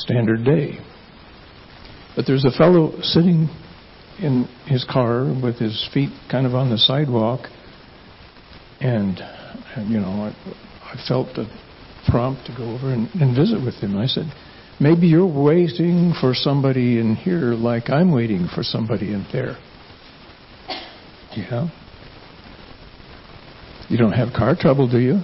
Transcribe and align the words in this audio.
standard 0.00 0.44
day. 0.44 0.78
But 2.16 2.26
there's 2.26 2.44
a 2.44 2.50
fellow 2.50 3.00
sitting 3.02 3.48
in 4.18 4.48
his 4.66 4.84
car 4.84 5.24
with 5.24 5.56
his 5.58 5.88
feet 5.94 6.10
kind 6.30 6.46
of 6.46 6.54
on 6.54 6.70
the 6.70 6.78
sidewalk, 6.78 7.46
and, 8.80 9.18
and 9.76 9.90
you 9.90 10.00
know, 10.00 10.08
I, 10.08 10.34
I 10.82 11.08
felt 11.08 11.34
the 11.34 11.46
prompt 12.08 12.46
to 12.46 12.54
go 12.56 12.64
over 12.74 12.92
and, 12.92 13.08
and 13.14 13.36
visit 13.36 13.64
with 13.64 13.74
him. 13.74 13.96
I 13.96 14.06
said, 14.06 14.26
maybe 14.80 15.06
you're 15.06 15.26
waiting 15.26 16.12
for 16.20 16.34
somebody 16.34 16.98
in 16.98 17.14
here 17.14 17.54
like 17.54 17.90
I'm 17.90 18.12
waiting 18.12 18.48
for 18.54 18.62
somebody 18.62 19.12
in 19.12 19.26
there. 19.32 19.56
Yeah. 21.36 21.68
You 23.88 23.98
don't 23.98 24.12
have 24.12 24.32
car 24.32 24.56
trouble, 24.58 24.88
do 24.88 24.98
you? 24.98 25.20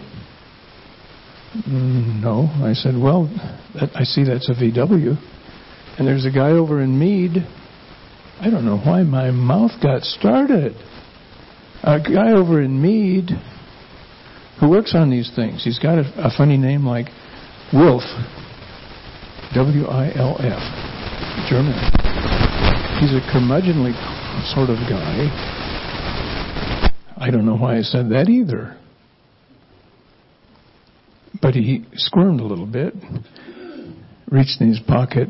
Mm, 1.64 2.20
no. 2.22 2.48
I 2.64 2.74
said, 2.74 2.94
well, 3.00 3.24
that, 3.74 3.90
I 3.94 4.04
see 4.04 4.24
that's 4.24 4.48
a 4.48 4.54
VW. 4.54 5.16
And 5.98 6.06
there's 6.06 6.26
a 6.26 6.30
guy 6.30 6.50
over 6.50 6.82
in 6.82 6.98
Mead. 6.98 7.36
I 8.40 8.50
don't 8.50 8.66
know 8.66 8.78
why 8.78 9.02
my 9.02 9.30
mouth 9.30 9.72
got 9.82 10.02
started. 10.02 10.74
A 11.82 11.98
guy 12.00 12.32
over 12.32 12.60
in 12.60 12.80
Mead 12.82 13.30
who 14.60 14.68
works 14.68 14.94
on 14.94 15.10
these 15.10 15.32
things. 15.34 15.64
He's 15.64 15.78
got 15.78 15.98
a, 15.98 16.04
a 16.16 16.30
funny 16.36 16.56
name 16.56 16.84
like 16.84 17.06
Wilf. 17.72 18.02
W 19.54 19.86
I 19.86 20.12
L 20.14 20.36
F. 20.40 20.62
German. 21.48 21.76
He's 23.00 23.12
a 23.12 23.20
curmudgeonly 23.32 23.94
sort 24.54 24.68
of 24.70 24.76
guy. 24.88 25.28
I 27.16 27.30
don't 27.30 27.46
know 27.46 27.56
why 27.56 27.78
I 27.78 27.82
said 27.82 28.10
that 28.10 28.28
either. 28.28 28.76
But 31.40 31.54
he 31.54 31.84
squirmed 31.94 32.40
a 32.40 32.44
little 32.44 32.66
bit, 32.66 32.94
reached 34.30 34.60
in 34.60 34.68
his 34.68 34.80
pocket, 34.80 35.28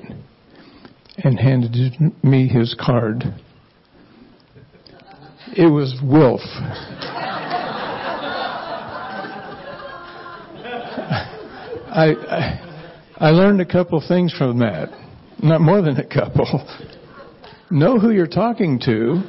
and 1.19 1.39
handed 1.39 1.97
me 2.23 2.49
his 2.49 2.77
card. 2.79 3.25
It 5.57 5.71
was 5.71 5.99
Wilf. 6.03 6.41
I, 11.89 12.13
I, 12.29 12.61
I 13.17 13.31
learned 13.31 13.63
a 13.63 13.67
couple 13.67 14.03
things 14.07 14.35
from 14.37 14.59
that. 14.59 14.91
Not 15.43 15.63
more 15.63 15.81
than 15.81 15.97
a 15.97 16.07
couple. 16.07 16.69
know 17.71 17.99
who 17.99 18.11
you're 18.11 18.27
talking 18.27 18.79
to. 18.85 19.23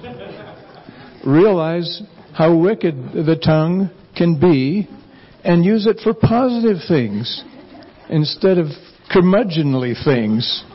Realize 1.25 2.01
how 2.33 2.57
wicked 2.57 2.95
the 3.13 3.39
tongue 3.41 3.89
can 4.15 4.39
be 4.39 4.89
and 5.47 5.63
use 5.63 5.87
it 5.87 6.01
for 6.03 6.13
positive 6.13 6.79
things 6.89 7.41
instead 8.09 8.57
of 8.57 8.65
curmudgeonly 9.09 9.93
things. 10.03 10.65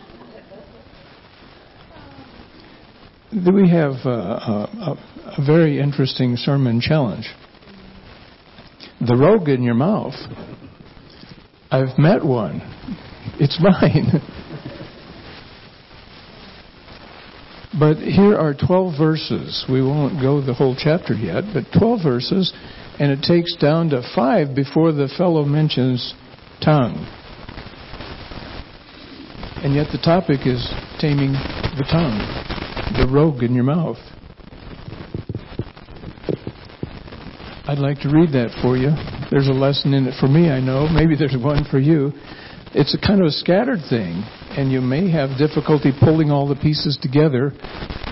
We 3.32 3.68
have 3.68 3.92
a, 4.06 4.08
a, 4.08 4.98
a 5.36 5.44
very 5.46 5.78
interesting 5.78 6.36
sermon 6.36 6.80
challenge. 6.80 7.28
The 9.06 9.14
rogue 9.14 9.50
in 9.50 9.62
your 9.62 9.74
mouth. 9.74 10.14
I've 11.70 11.98
met 11.98 12.24
one. 12.24 12.62
It's 13.38 13.60
mine. 13.60 14.22
but 17.78 17.98
here 17.98 18.38
are 18.38 18.54
12 18.54 18.94
verses. 18.98 19.66
We 19.70 19.82
won't 19.82 20.18
go 20.18 20.40
the 20.40 20.54
whole 20.54 20.74
chapter 20.78 21.12
yet, 21.12 21.44
but 21.52 21.64
12 21.78 22.00
verses, 22.02 22.54
and 22.98 23.10
it 23.10 23.22
takes 23.22 23.56
down 23.56 23.90
to 23.90 24.02
5 24.14 24.54
before 24.54 24.92
the 24.92 25.08
fellow 25.16 25.44
mentions 25.44 26.14
tongue. 26.60 27.06
And 29.62 29.74
yet 29.74 29.88
the 29.92 29.98
topic 29.98 30.46
is 30.46 30.62
taming 30.98 31.32
the 31.32 31.86
tongue, 31.90 32.18
the 32.98 33.06
rogue 33.12 33.42
in 33.42 33.54
your 33.54 33.64
mouth. 33.64 33.98
I'd 37.64 37.78
like 37.78 38.00
to 38.00 38.10
read 38.10 38.32
that 38.32 38.50
for 38.60 38.76
you. 38.76 38.90
There's 39.30 39.48
a 39.48 39.52
lesson 39.52 39.94
in 39.94 40.06
it 40.06 40.14
for 40.18 40.26
me, 40.28 40.50
I 40.50 40.60
know. 40.60 40.88
Maybe 40.88 41.16
there's 41.16 41.36
one 41.40 41.64
for 41.70 41.78
you. 41.78 42.12
It's 42.74 42.94
a 42.94 42.98
kind 42.98 43.20
of 43.20 43.28
a 43.28 43.30
scattered 43.30 43.80
thing, 43.88 44.24
and 44.56 44.72
you 44.72 44.80
may 44.80 45.10
have 45.10 45.38
difficulty 45.38 45.92
pulling 45.98 46.30
all 46.30 46.48
the 46.48 46.56
pieces 46.56 46.98
together. 47.00 47.52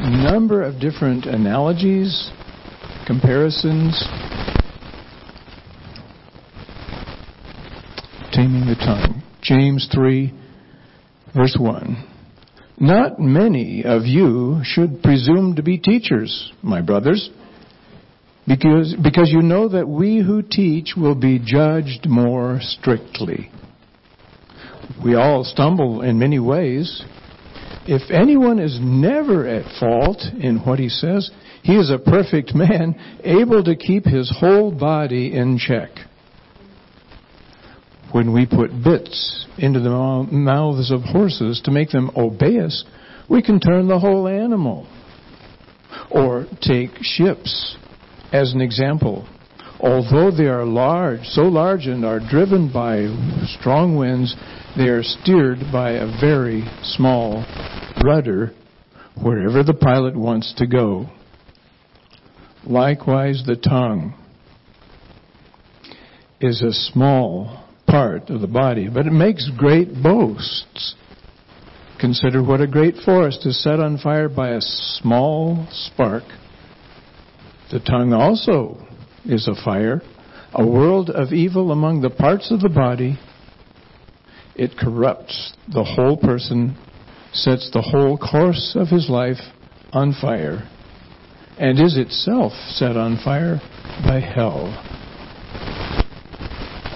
Number 0.01 0.63
of 0.63 0.79
different 0.81 1.27
analogies, 1.27 2.31
comparisons. 3.07 3.99
Taming 8.33 8.69
the 8.69 8.70
tongue. 8.81 9.23
James 9.43 9.89
3, 9.93 10.33
verse 11.35 11.57
1. 11.59 12.07
Not 12.79 13.21
many 13.21 13.85
of 13.85 14.07
you 14.07 14.61
should 14.65 15.03
presume 15.03 15.57
to 15.57 15.63
be 15.63 15.79
teachers, 15.79 16.53
my 16.63 16.81
brothers 16.81 17.31
because, 18.51 18.97
because 19.01 19.31
you 19.31 19.43
know 19.43 19.69
that 19.69 19.89
we 19.89 20.19
who 20.19 20.43
teach 20.43 20.95
will 20.97 21.15
be 21.15 21.39
judged 21.39 22.07
more 22.09 22.59
strictly. 22.61 23.51
We 25.05 25.15
all 25.15 25.45
stumble 25.45 26.03
in 26.03 26.19
many 26.19 26.41
ways. 26.41 27.05
If 27.87 28.11
anyone 28.11 28.59
is 28.59 28.79
never 28.81 29.47
at 29.47 29.79
fault 29.79 30.23
in 30.39 30.59
what 30.65 30.81
he 30.81 30.89
says, 30.89 31.31
he 31.63 31.77
is 31.77 31.91
a 31.91 31.99
perfect 31.99 32.55
man, 32.55 33.21
able 33.23 33.63
to 33.63 33.77
keep 33.77 34.05
his 34.05 34.35
whole 34.41 34.73
body 34.73 35.33
in 35.33 35.59
check. 35.59 35.91
When 38.13 38.33
we 38.33 38.45
put 38.47 38.83
bits 38.83 39.47
into 39.59 39.81
the 39.81 40.27
mouths 40.31 40.91
of 40.91 41.03
horses 41.03 41.61
to 41.65 41.71
make 41.71 41.91
them 41.91 42.11
obey 42.17 42.59
us, 42.59 42.85
we 43.29 43.43
can 43.43 43.61
turn 43.61 43.87
the 43.87 44.01
whole 44.01 44.27
animal. 44.27 44.89
Or 46.11 46.47
take 46.61 46.91
ships 47.03 47.77
as 48.33 48.53
an 48.53 48.61
example, 48.61 49.29
although 49.79 50.31
they 50.31 50.47
are 50.47 50.65
large, 50.65 51.25
so 51.25 51.43
large 51.43 51.87
and 51.87 52.05
are 52.05 52.21
driven 52.21 52.73
by 52.73 53.07
strong 53.59 53.97
winds, 53.97 54.35
they 54.77 54.89
are 54.89 55.03
steered 55.03 55.61
by 55.73 55.93
a 55.93 56.21
very 56.21 56.65
small 56.83 57.45
rudder 58.05 58.53
wherever 59.23 59.63
the 59.63 59.75
pilot 59.75 60.17
wants 60.17 60.53
to 60.59 60.67
go. 60.67 61.07
Likewise, 62.65 63.43
the 63.47 63.57
tongue 63.57 64.15
is 66.41 66.63
a 66.63 66.73
small 66.73 67.65
part 67.91 68.31
of 68.31 68.41
the 68.41 68.47
body, 68.47 68.89
but 68.89 69.07
it 69.07 69.13
makes 69.13 69.51
great 69.57 69.89
boasts. 70.03 70.95
Consider 72.01 72.43
what 72.43 72.61
a 72.61 72.67
great 72.67 72.95
forest 73.05 73.45
is 73.45 73.63
set 73.63 73.81
on 73.81 73.99
fire 73.99 74.29
by 74.29 74.51
a 74.51 74.61
small 74.61 75.67
spark. 75.71 76.23
The 77.71 77.81
tongue 77.81 78.13
also 78.13 78.79
is 79.25 79.49
a 79.49 79.65
fire, 79.65 80.01
a 80.55 80.67
world 80.67 81.11
of 81.11 81.33
evil 81.33 81.73
among 81.73 82.01
the 82.01 82.11
parts 82.11 82.51
of 82.51 82.61
the 82.61 82.69
body. 82.69 83.19
It 84.55 84.79
corrupts 84.79 85.53
the 85.69 85.85
whole 85.85 86.17
person, 86.17 86.77
sets 87.33 87.71
the 87.73 87.83
whole 87.83 88.17
course 88.17 88.77
of 88.77 88.89
his 88.89 89.11
life 89.11 89.39
on 89.93 90.15
fire, 90.21 90.69
and 91.59 91.79
is 91.79 91.99
itself 91.99 92.53
set 92.71 92.97
on 92.97 93.19
fire 93.23 93.61
by 94.05 94.21
hell. 94.21 94.90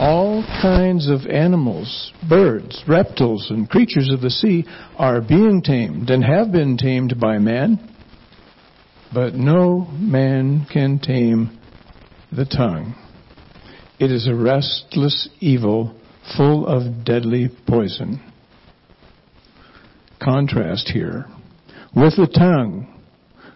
All 0.05 0.45
kinds 0.61 1.09
of 1.09 1.27
animals, 1.27 2.13
birds, 2.29 2.85
reptiles, 2.87 3.47
and 3.49 3.69
creatures 3.69 4.11
of 4.13 4.21
the 4.21 4.29
sea 4.31 4.67
are 4.99 5.23
being 5.23 5.63
tamed 5.63 6.11
and 6.11 6.23
have 6.23 6.53
been 6.53 6.77
tamed 6.77 7.19
by 7.19 7.39
man 7.39 7.91
but 9.15 9.35
no 9.35 9.87
man 9.93 10.67
can 10.71 10.99
tame 10.99 11.59
the 12.33 12.45
tongue. 12.45 12.97
It 14.01 14.11
is 14.11 14.27
a 14.27 14.35
restless 14.35 15.29
evil 15.39 15.95
full 16.37 16.67
of 16.67 17.05
deadly 17.05 17.49
poison. 17.67 18.21
Contrast 20.21 20.89
here. 20.89 21.27
With 21.95 22.17
the 22.17 22.27
tongue, 22.27 22.93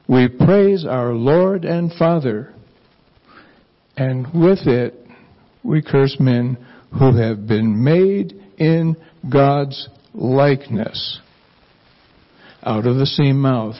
we 0.06 0.28
praise 0.28 0.86
our 0.86 1.12
Lord 1.12 1.64
and 1.64 1.92
Father, 1.92 2.54
and 3.96 4.26
with 4.32 4.66
it, 4.68 4.94
we 5.62 5.82
curse 5.82 6.16
men 6.18 6.56
who 6.98 7.16
have 7.16 7.46
been 7.46 7.82
made 7.84 8.34
in 8.58 8.96
God's 9.30 9.88
likeness. 10.14 11.20
Out 12.62 12.86
of 12.86 12.96
the 12.96 13.06
same 13.06 13.40
mouth 13.40 13.76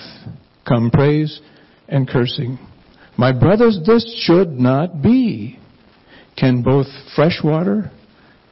come 0.67 0.91
praise 0.91 1.41
and 1.89 2.09
cursing. 2.09 2.59
My 3.17 3.33
brothers, 3.33 3.81
this 3.85 4.23
should 4.25 4.51
not 4.51 5.03
be. 5.03 5.59
Can 6.37 6.63
both 6.63 6.87
fresh 7.17 7.41
water 7.43 7.91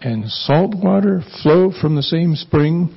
and 0.00 0.28
salt 0.28 0.74
water 0.74 1.22
flow 1.42 1.70
from 1.80 1.94
the 1.94 2.02
same 2.02 2.34
spring? 2.34 2.94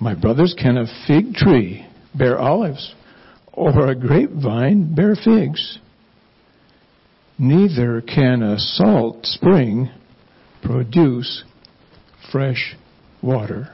My 0.00 0.14
brothers, 0.14 0.54
can 0.58 0.76
a 0.76 0.86
fig 1.06 1.34
tree 1.34 1.86
bear 2.14 2.38
olives 2.38 2.94
or 3.52 3.88
a 3.88 3.94
grapevine 3.94 4.94
bear 4.94 5.14
figs? 5.14 5.78
Neither 7.38 8.00
can 8.00 8.42
a 8.42 8.58
salt 8.58 9.24
spring 9.24 9.90
produce 10.60 11.44
fresh 12.32 12.76
water. 13.22 13.68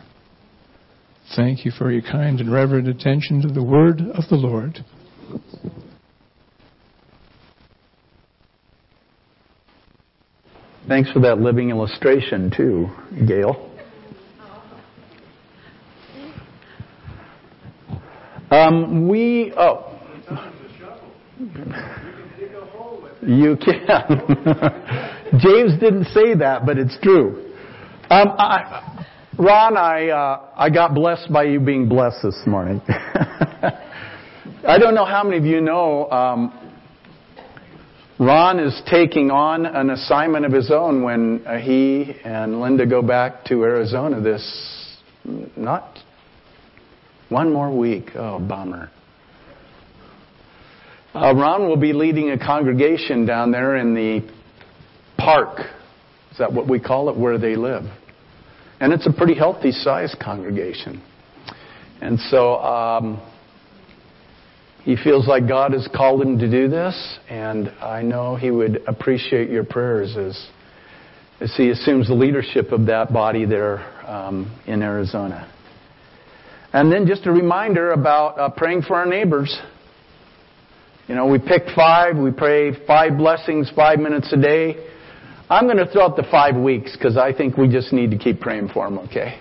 thank 1.34 1.64
you 1.64 1.70
for 1.70 1.90
your 1.90 2.02
kind 2.02 2.40
and 2.40 2.52
reverent 2.52 2.86
attention 2.86 3.40
to 3.40 3.48
the 3.48 3.62
word 3.62 4.00
of 4.00 4.28
the 4.28 4.36
Lord. 4.36 4.84
Thanks 10.86 11.10
for 11.12 11.20
that 11.20 11.40
living 11.40 11.70
illustration, 11.70 12.52
too, 12.54 12.88
Gail. 13.26 13.70
Um, 18.50 19.08
we, 19.08 19.54
oh. 19.56 19.90
You 23.26 23.56
can. 23.56 23.86
James 25.40 25.78
didn't 25.80 26.06
say 26.06 26.34
that, 26.34 26.66
but 26.66 26.78
it's 26.78 26.96
true. 27.02 27.52
Um, 28.10 28.34
I, 28.38 29.06
Ron, 29.38 29.76
I, 29.76 30.08
uh, 30.10 30.48
I 30.56 30.70
got 30.70 30.94
blessed 30.94 31.32
by 31.32 31.44
you 31.44 31.58
being 31.58 31.88
blessed 31.88 32.18
this 32.22 32.40
morning. 32.46 32.80
I 34.66 34.78
don't 34.78 34.94
know 34.94 35.04
how 35.04 35.24
many 35.24 35.38
of 35.38 35.44
you 35.44 35.60
know, 35.60 36.10
um, 36.10 36.74
Ron 38.18 38.60
is 38.60 38.80
taking 38.88 39.30
on 39.30 39.66
an 39.66 39.90
assignment 39.90 40.44
of 40.44 40.52
his 40.52 40.70
own 40.70 41.02
when 41.02 41.44
uh, 41.46 41.58
he 41.58 42.14
and 42.24 42.60
Linda 42.60 42.86
go 42.86 43.02
back 43.02 43.44
to 43.46 43.64
Arizona 43.64 44.20
this, 44.20 45.00
not 45.56 45.98
one 47.28 47.52
more 47.52 47.76
week. 47.76 48.10
Oh, 48.14 48.38
bummer. 48.38 48.90
Uh, 51.14 51.32
Ron 51.32 51.68
will 51.68 51.76
be 51.76 51.92
leading 51.92 52.30
a 52.30 52.38
congregation 52.38 53.24
down 53.24 53.52
there 53.52 53.76
in 53.76 53.94
the 53.94 54.28
park. 55.16 55.60
Is 56.32 56.38
that 56.38 56.52
what 56.52 56.68
we 56.68 56.80
call 56.80 57.08
it, 57.08 57.16
where 57.16 57.38
they 57.38 57.54
live? 57.54 57.84
And 58.80 58.92
it's 58.92 59.06
a 59.06 59.12
pretty 59.12 59.34
healthy 59.34 59.70
sized 59.70 60.18
congregation. 60.18 61.00
And 62.00 62.18
so 62.18 62.56
um, 62.56 63.22
he 64.82 64.96
feels 64.96 65.28
like 65.28 65.46
God 65.46 65.72
has 65.72 65.88
called 65.94 66.20
him 66.20 66.36
to 66.40 66.50
do 66.50 66.68
this, 66.68 67.18
and 67.28 67.68
I 67.80 68.02
know 68.02 68.34
he 68.34 68.50
would 68.50 68.82
appreciate 68.88 69.48
your 69.48 69.64
prayers 69.64 70.16
as, 70.16 70.48
as 71.40 71.54
he 71.56 71.70
assumes 71.70 72.08
the 72.08 72.14
leadership 72.14 72.72
of 72.72 72.86
that 72.86 73.12
body 73.12 73.46
there 73.46 73.78
um, 74.04 74.60
in 74.66 74.82
Arizona. 74.82 75.48
And 76.72 76.90
then 76.90 77.06
just 77.06 77.24
a 77.26 77.30
reminder 77.30 77.92
about 77.92 78.36
uh, 78.36 78.50
praying 78.50 78.82
for 78.82 78.96
our 78.96 79.06
neighbors. 79.06 79.56
You 81.06 81.14
know, 81.14 81.26
we 81.26 81.38
picked 81.38 81.70
five, 81.76 82.16
we 82.16 82.30
pray 82.30 82.72
five 82.86 83.18
blessings, 83.18 83.70
five 83.76 83.98
minutes 83.98 84.32
a 84.32 84.40
day. 84.40 84.88
I'm 85.50 85.66
going 85.66 85.76
to 85.76 85.86
throw 85.86 86.04
out 86.06 86.16
the 86.16 86.24
five 86.30 86.56
weeks 86.56 86.96
because 86.96 87.18
I 87.18 87.32
think 87.32 87.58
we 87.58 87.68
just 87.68 87.92
need 87.92 88.10
to 88.12 88.18
keep 88.18 88.40
praying 88.40 88.70
for 88.72 88.88
them, 88.88 88.98
okay? 89.00 89.38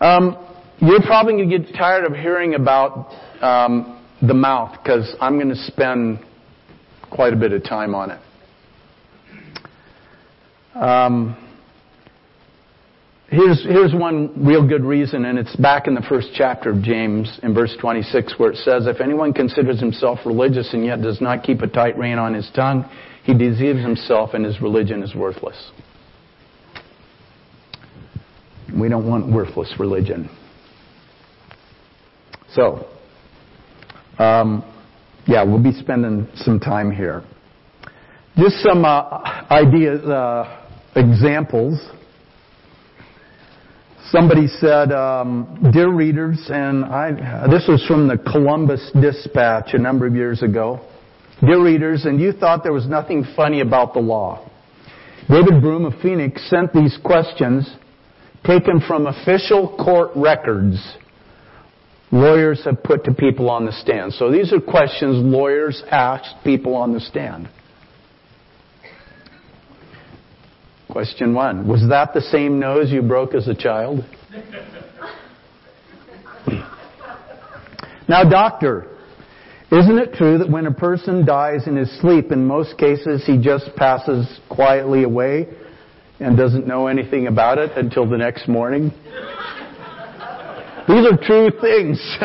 Um, 0.00 0.36
you're 0.80 1.00
probably 1.00 1.32
going 1.34 1.48
to 1.48 1.58
get 1.58 1.74
tired 1.74 2.04
of 2.04 2.12
hearing 2.12 2.54
about 2.54 3.10
um, 3.42 4.04
the 4.20 4.34
mouth 4.34 4.76
because 4.82 5.16
I'm 5.18 5.36
going 5.36 5.48
to 5.48 5.56
spend 5.56 6.18
quite 7.10 7.32
a 7.32 7.36
bit 7.36 7.52
of 7.52 7.64
time 7.64 7.94
on 7.94 8.10
it. 8.10 8.20
Um, 10.74 11.43
here's, 13.28 13.62
here's 13.64 13.94
one 13.94 14.44
real 14.44 14.66
good 14.66 14.84
reason, 14.84 15.24
and 15.24 15.38
it's 15.38 15.54
back 15.56 15.86
in 15.86 15.94
the 15.94 16.02
first 16.02 16.28
chapter 16.34 16.70
of 16.70 16.82
James 16.82 17.38
in 17.42 17.54
verse 17.54 17.76
26 17.80 18.34
where 18.38 18.50
it 18.50 18.56
says, 18.58 18.86
If 18.86 19.00
anyone 19.00 19.32
considers 19.32 19.80
himself 19.80 20.20
religious 20.24 20.72
and 20.72 20.84
yet 20.84 21.02
does 21.02 21.20
not 21.20 21.42
keep 21.42 21.60
a 21.60 21.66
tight 21.66 21.96
rein 21.98 22.18
on 22.18 22.34
his 22.34 22.50
tongue, 22.54 22.88
he 23.24 23.32
deceives 23.32 23.80
himself 23.80 24.34
and 24.34 24.44
his 24.44 24.60
religion 24.60 25.02
is 25.02 25.14
worthless. 25.14 25.70
We 28.78 28.88
don't 28.88 29.08
want 29.08 29.32
worthless 29.32 29.72
religion. 29.78 30.28
So, 32.52 32.86
um, 34.18 34.62
yeah, 35.26 35.42
we'll 35.42 35.62
be 35.62 35.72
spending 35.72 36.28
some 36.36 36.60
time 36.60 36.90
here. 36.90 37.22
Just 38.36 38.56
some 38.62 38.84
uh, 38.84 39.44
ideas, 39.50 40.04
uh, 40.04 40.66
examples. 40.96 41.80
Somebody 44.10 44.46
said, 44.46 44.92
um, 44.92 45.70
"Dear 45.72 45.90
readers," 45.90 46.38
and 46.50 46.84
I, 46.84 47.46
this 47.50 47.66
was 47.66 47.84
from 47.86 48.06
the 48.06 48.18
Columbus 48.18 48.90
Dispatch 49.00 49.72
a 49.72 49.78
number 49.78 50.06
of 50.06 50.14
years 50.14 50.42
ago. 50.42 50.80
Dear 51.40 51.62
readers, 51.62 52.04
and 52.04 52.20
you 52.20 52.32
thought 52.32 52.62
there 52.62 52.72
was 52.72 52.86
nothing 52.86 53.24
funny 53.34 53.60
about 53.60 53.94
the 53.94 54.00
law. 54.00 54.48
David 55.28 55.60
Broom 55.62 55.86
of 55.86 55.94
Phoenix 56.02 56.48
sent 56.50 56.72
these 56.72 56.98
questions 57.02 57.68
taken 58.44 58.80
from 58.86 59.06
official 59.06 59.74
court 59.76 60.10
records 60.14 60.76
lawyers 62.12 62.64
have 62.64 62.82
put 62.82 63.04
to 63.04 63.12
people 63.12 63.50
on 63.50 63.66
the 63.66 63.72
stand. 63.72 64.12
So 64.12 64.30
these 64.30 64.52
are 64.52 64.60
questions 64.60 65.16
lawyers 65.24 65.82
ask 65.90 66.24
people 66.44 66.74
on 66.74 66.92
the 66.92 67.00
stand. 67.00 67.48
Question 70.94 71.34
one 71.34 71.66
Was 71.66 71.84
that 71.88 72.14
the 72.14 72.20
same 72.20 72.60
nose 72.60 72.92
you 72.92 73.02
broke 73.02 73.34
as 73.34 73.48
a 73.48 73.54
child? 73.54 74.04
now, 78.08 78.22
doctor, 78.22 78.86
isn't 79.72 79.98
it 79.98 80.14
true 80.14 80.38
that 80.38 80.48
when 80.48 80.66
a 80.66 80.72
person 80.72 81.26
dies 81.26 81.66
in 81.66 81.74
his 81.74 81.90
sleep, 82.00 82.30
in 82.30 82.46
most 82.46 82.78
cases 82.78 83.26
he 83.26 83.36
just 83.38 83.74
passes 83.74 84.38
quietly 84.48 85.02
away 85.02 85.48
and 86.20 86.36
doesn't 86.36 86.64
know 86.64 86.86
anything 86.86 87.26
about 87.26 87.58
it 87.58 87.72
until 87.76 88.08
the 88.08 88.16
next 88.16 88.46
morning? 88.46 88.92
These 90.86 91.06
are 91.10 91.16
true 91.20 91.50
things. 91.60 91.98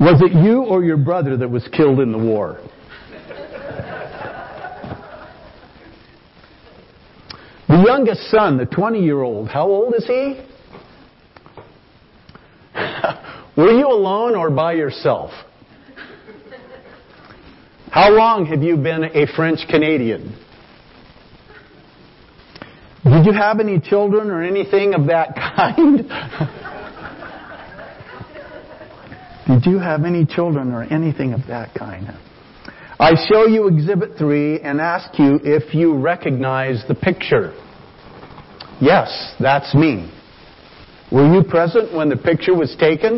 was 0.00 0.22
it 0.22 0.32
you 0.32 0.62
or 0.62 0.82
your 0.82 0.96
brother 0.96 1.36
that 1.36 1.50
was 1.50 1.68
killed 1.76 2.00
in 2.00 2.12
the 2.12 2.18
war? 2.18 2.58
The 7.68 7.82
youngest 7.84 8.30
son, 8.30 8.58
the 8.58 8.66
20 8.66 9.02
year 9.02 9.22
old, 9.22 9.48
how 9.48 9.66
old 9.66 9.94
is 9.94 10.06
he? 10.06 10.40
Were 13.56 13.72
you 13.72 13.88
alone 13.88 14.36
or 14.36 14.50
by 14.50 14.74
yourself? 14.74 15.30
How 17.90 18.10
long 18.10 18.46
have 18.46 18.62
you 18.62 18.76
been 18.76 19.04
a 19.04 19.26
French 19.34 19.60
Canadian? 19.68 20.36
Did 23.04 23.24
you 23.24 23.32
have 23.32 23.58
any 23.58 23.80
children 23.80 24.30
or 24.30 24.42
anything 24.42 24.94
of 24.94 25.06
that 25.06 25.34
kind? 25.56 26.08
Did 29.46 29.70
you 29.70 29.78
have 29.78 30.04
any 30.04 30.26
children 30.26 30.72
or 30.72 30.82
anything 30.82 31.32
of 31.32 31.46
that 31.46 31.74
kind? 31.74 32.08
I 32.98 33.12
show 33.30 33.46
you 33.46 33.68
Exhibit 33.68 34.16
3 34.16 34.60
and 34.60 34.80
ask 34.80 35.18
you 35.18 35.38
if 35.44 35.74
you 35.74 35.98
recognize 35.98 36.82
the 36.88 36.94
picture. 36.94 37.52
Yes, 38.80 39.34
that's 39.38 39.74
me. 39.74 40.10
Were 41.12 41.30
you 41.30 41.44
present 41.44 41.94
when 41.94 42.08
the 42.08 42.16
picture 42.16 42.54
was 42.54 42.74
taken? 42.80 43.16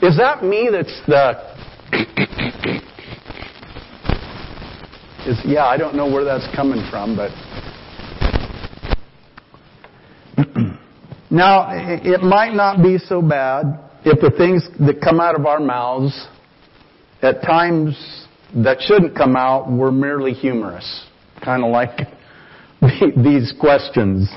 Is 0.00 0.16
that 0.16 0.44
me 0.44 0.68
that's 0.70 1.02
the 1.08 1.32
is, 5.26 5.40
yeah, 5.44 5.66
I 5.66 5.76
don't 5.76 5.96
know 5.96 6.06
where 6.06 6.22
that's 6.22 6.46
coming 6.54 6.88
from, 6.88 7.16
but. 7.16 7.32
now, 11.32 11.66
it 11.72 12.22
might 12.22 12.54
not 12.54 12.80
be 12.80 12.98
so 12.98 13.20
bad 13.20 13.87
if 14.08 14.20
the 14.20 14.36
things 14.36 14.66
that 14.86 15.00
come 15.02 15.20
out 15.20 15.38
of 15.38 15.46
our 15.46 15.60
mouths 15.60 16.28
at 17.22 17.42
times 17.42 18.26
that 18.54 18.78
shouldn't 18.80 19.16
come 19.16 19.36
out 19.36 19.70
were 19.70 19.92
merely 19.92 20.32
humorous. 20.32 21.06
Kind 21.44 21.64
of 21.64 21.70
like 21.70 22.08
these 23.22 23.52
questions. 23.60 24.28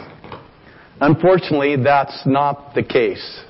Unfortunately, 0.99 1.75
that's 1.81 2.21
not 2.25 2.75
the 2.75 2.83
case. 2.83 3.41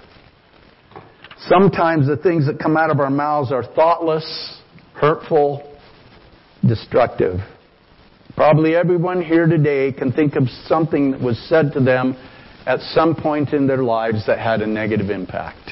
Sometimes 1.48 2.08
the 2.08 2.18
things 2.18 2.46
that 2.46 2.60
come 2.60 2.78
out 2.78 2.92
of 2.92 3.00
our 3.00 3.10
mouths 3.10 3.52
are 3.52 3.64
thoughtless, 3.64 4.62
hurtful, 4.94 5.78
destructive. 6.68 7.40
Probably 8.36 8.76
everyone 8.76 9.22
here 9.22 9.48
today 9.48 9.92
can 9.92 10.14
think 10.14 10.36
of 10.36 10.44
something 10.66 11.12
that 11.12 11.22
was 11.22 11.38
said 11.50 11.74
to 11.74 11.80
them 11.80 12.16
at 12.66 12.80
some 12.80 13.16
point 13.16 13.54
in 13.54 13.66
their 13.66 13.84
lives 13.84 14.26
that 14.28 14.40
had 14.40 14.62
a 14.62 14.68
negative 14.68 15.10
impact. 15.10 15.72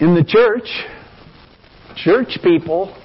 In 0.00 0.14
the 0.14 0.24
church, 0.24 0.64
church 1.94 2.38
people 2.42 2.96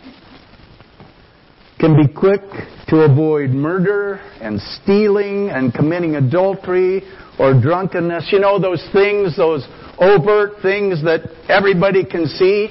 can 1.77 1.93
be 1.97 2.07
quick 2.07 2.39
to 2.87 3.01
avoid 3.01 3.49
murder 3.49 4.21
and 4.39 4.61
stealing 4.61 5.49
and 5.49 5.73
committing 5.73 6.15
adultery 6.15 7.03
or 7.37 7.53
drunkenness. 7.59 8.29
You 8.31 8.39
know, 8.39 8.59
those 8.59 8.81
things, 8.93 9.35
those 9.35 9.67
overt 9.97 10.61
things 10.61 11.03
that 11.03 11.29
everybody 11.49 12.05
can 12.05 12.27
see. 12.27 12.69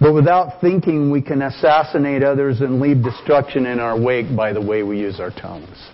But 0.00 0.12
without 0.12 0.60
thinking, 0.60 1.12
we 1.12 1.22
can 1.22 1.42
assassinate 1.42 2.24
others 2.24 2.60
and 2.60 2.80
leave 2.80 3.04
destruction 3.04 3.66
in 3.66 3.78
our 3.78 3.96
wake 3.96 4.34
by 4.36 4.52
the 4.52 4.60
way 4.60 4.82
we 4.82 4.98
use 4.98 5.20
our 5.20 5.30
tongues. 5.30 5.88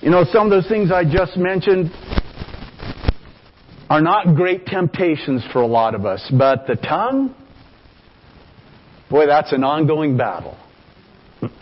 You 0.00 0.10
know, 0.10 0.24
some 0.32 0.46
of 0.46 0.50
those 0.50 0.68
things 0.68 0.90
I 0.90 1.04
just 1.04 1.36
mentioned 1.36 1.92
are 3.90 4.00
not 4.00 4.34
great 4.34 4.66
temptations 4.66 5.44
for 5.52 5.60
a 5.60 5.66
lot 5.66 5.94
of 5.94 6.06
us, 6.06 6.30
but 6.36 6.66
the 6.66 6.76
tongue, 6.76 7.34
boy, 9.10 9.26
that's 9.26 9.52
an 9.52 9.62
ongoing 9.62 10.16
battle. 10.16 10.56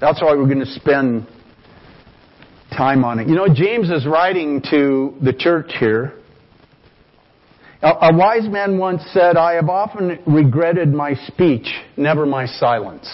that's 0.00 0.20
why 0.20 0.34
we're 0.34 0.46
going 0.46 0.60
to 0.60 0.66
spend 0.66 1.26
time 2.76 3.04
on 3.04 3.18
it. 3.18 3.28
You 3.28 3.34
know, 3.34 3.48
James 3.52 3.90
is 3.90 4.06
writing 4.06 4.62
to 4.70 5.14
the 5.22 5.32
church 5.32 5.72
here. 5.78 6.12
A, 7.82 8.14
wise 8.14 8.48
man 8.48 8.78
once 8.78 9.02
said, 9.12 9.36
I 9.36 9.54
have 9.54 9.68
often 9.68 10.18
regretted 10.26 10.92
my 10.92 11.14
speech, 11.26 11.68
never 11.96 12.26
my 12.26 12.46
silence. 12.46 13.08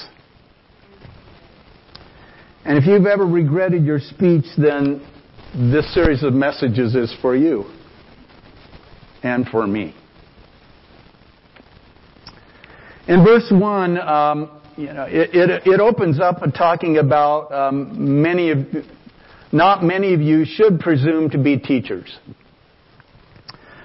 And 2.65 2.79
if 2.79 2.87
you've 2.87 3.07
ever 3.07 3.27
regretted 3.27 3.85
your 3.85 3.99
speech, 3.99 4.45
then 4.57 5.07
this 5.55 5.93
series 5.93 6.23
of 6.23 6.33
messages 6.33 6.95
is 6.95 7.15
for 7.21 7.37
you 7.37 7.67
and 9.23 9.47
for 9.49 9.67
me. 9.67 9.95
In 13.09 13.25
verse 13.25 13.51
1, 13.51 13.99
um, 13.99 14.61
you 14.77 14.93
know, 14.93 15.05
it, 15.05 15.35
it, 15.35 15.67
it, 15.67 15.81
opens 15.81 16.21
up 16.21 16.41
talking 16.57 16.99
about 16.99 17.53
um, 17.53 18.23
many 18.23 18.51
of, 18.51 18.59
not 19.51 19.83
many 19.83 20.15
of 20.15 20.21
you 20.21 20.45
should 20.45 20.79
presume 20.79 21.29
to 21.31 21.39
be 21.39 21.59
teachers. 21.59 22.19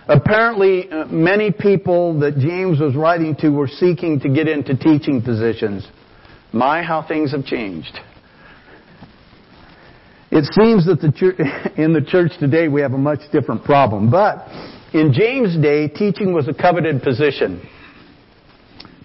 Apparently, 0.08 0.89
uh, 0.89 1.06
many 1.08 1.51
people 1.51 2.17
that 2.20 2.38
James 2.38 2.79
was 2.79 2.96
writing 2.96 3.36
to 3.38 3.50
were 3.50 3.67
seeking 3.67 4.20
to 4.22 4.29
get 4.29 4.48
into 4.48 4.77
teaching 4.77 5.22
positions. 5.22 5.86
My, 6.53 6.82
how 6.82 7.06
things 7.06 7.32
have 7.34 7.44
changed. 7.44 8.00
It 10.32 10.46
seems 10.53 10.86
that 10.86 11.01
the 11.01 11.12
church, 11.12 11.38
in 11.77 11.91
the 11.91 12.01
church 12.01 12.32
today 12.39 12.67
we 12.67 12.82
have 12.82 12.94
a 12.94 12.98
much 12.98 13.20
different 13.32 13.63
problem. 13.63 14.10
But 14.10 14.48
in 15.00 15.13
James' 15.13 15.58
day, 15.62 15.88
teaching 15.88 16.34
was 16.34 16.48
a 16.48 16.54
coveted 16.54 17.01
position. 17.04 17.68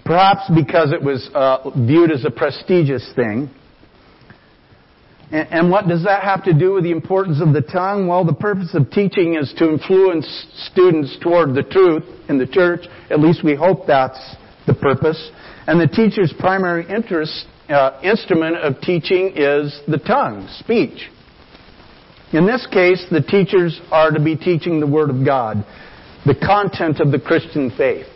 Perhaps 0.05 0.51
because 0.55 0.93
it 0.93 1.03
was 1.03 1.31
uh, 1.35 1.71
viewed 1.87 2.11
as 2.11 2.25
a 2.25 2.31
prestigious 2.31 3.13
thing. 3.15 3.51
And, 5.31 5.49
and 5.51 5.71
what 5.71 5.89
does 5.89 6.05
that 6.05 6.23
have 6.23 6.45
to 6.45 6.53
do 6.53 6.75
with 6.75 6.85
the 6.85 6.91
importance 6.91 7.41
of 7.41 7.53
the 7.53 7.63
tongue? 7.63 8.09
Well, 8.09 8.25
the 8.25 8.35
purpose 8.35 8.75
of 8.75 8.91
teaching 8.91 9.37
is 9.37 9.53
to 9.59 9.69
influence 9.69 10.27
students 10.71 11.17
toward 11.23 11.55
the 11.55 11.63
truth 11.63 12.05
in 12.29 12.39
the 12.39 12.47
church. 12.47 12.81
At 13.11 13.21
least 13.21 13.45
we 13.45 13.55
hope 13.55 13.87
that's 13.87 14.37
the 14.67 14.75
purpose. 14.75 15.31
And 15.67 15.81
the 15.81 15.87
teacher's 15.87 16.33
primary 16.39 16.89
interest, 16.89 17.47
uh, 17.69 18.01
instrument 18.03 18.57
of 18.57 18.81
teaching 18.81 19.33
is 19.37 19.81
the 19.87 19.99
tongue, 19.99 20.49
speech. 20.59 21.09
In 22.33 22.47
this 22.47 22.67
case, 22.73 23.05
the 23.11 23.21
teachers 23.21 23.79
are 23.91 24.11
to 24.11 24.21
be 24.21 24.37
teaching 24.37 24.81
the 24.81 24.87
Word 24.87 25.11
of 25.11 25.25
God, 25.25 25.67
the 26.25 26.35
content 26.35 26.99
of 26.99 27.11
the 27.11 27.21
Christian 27.21 27.71
faith. 27.77 28.07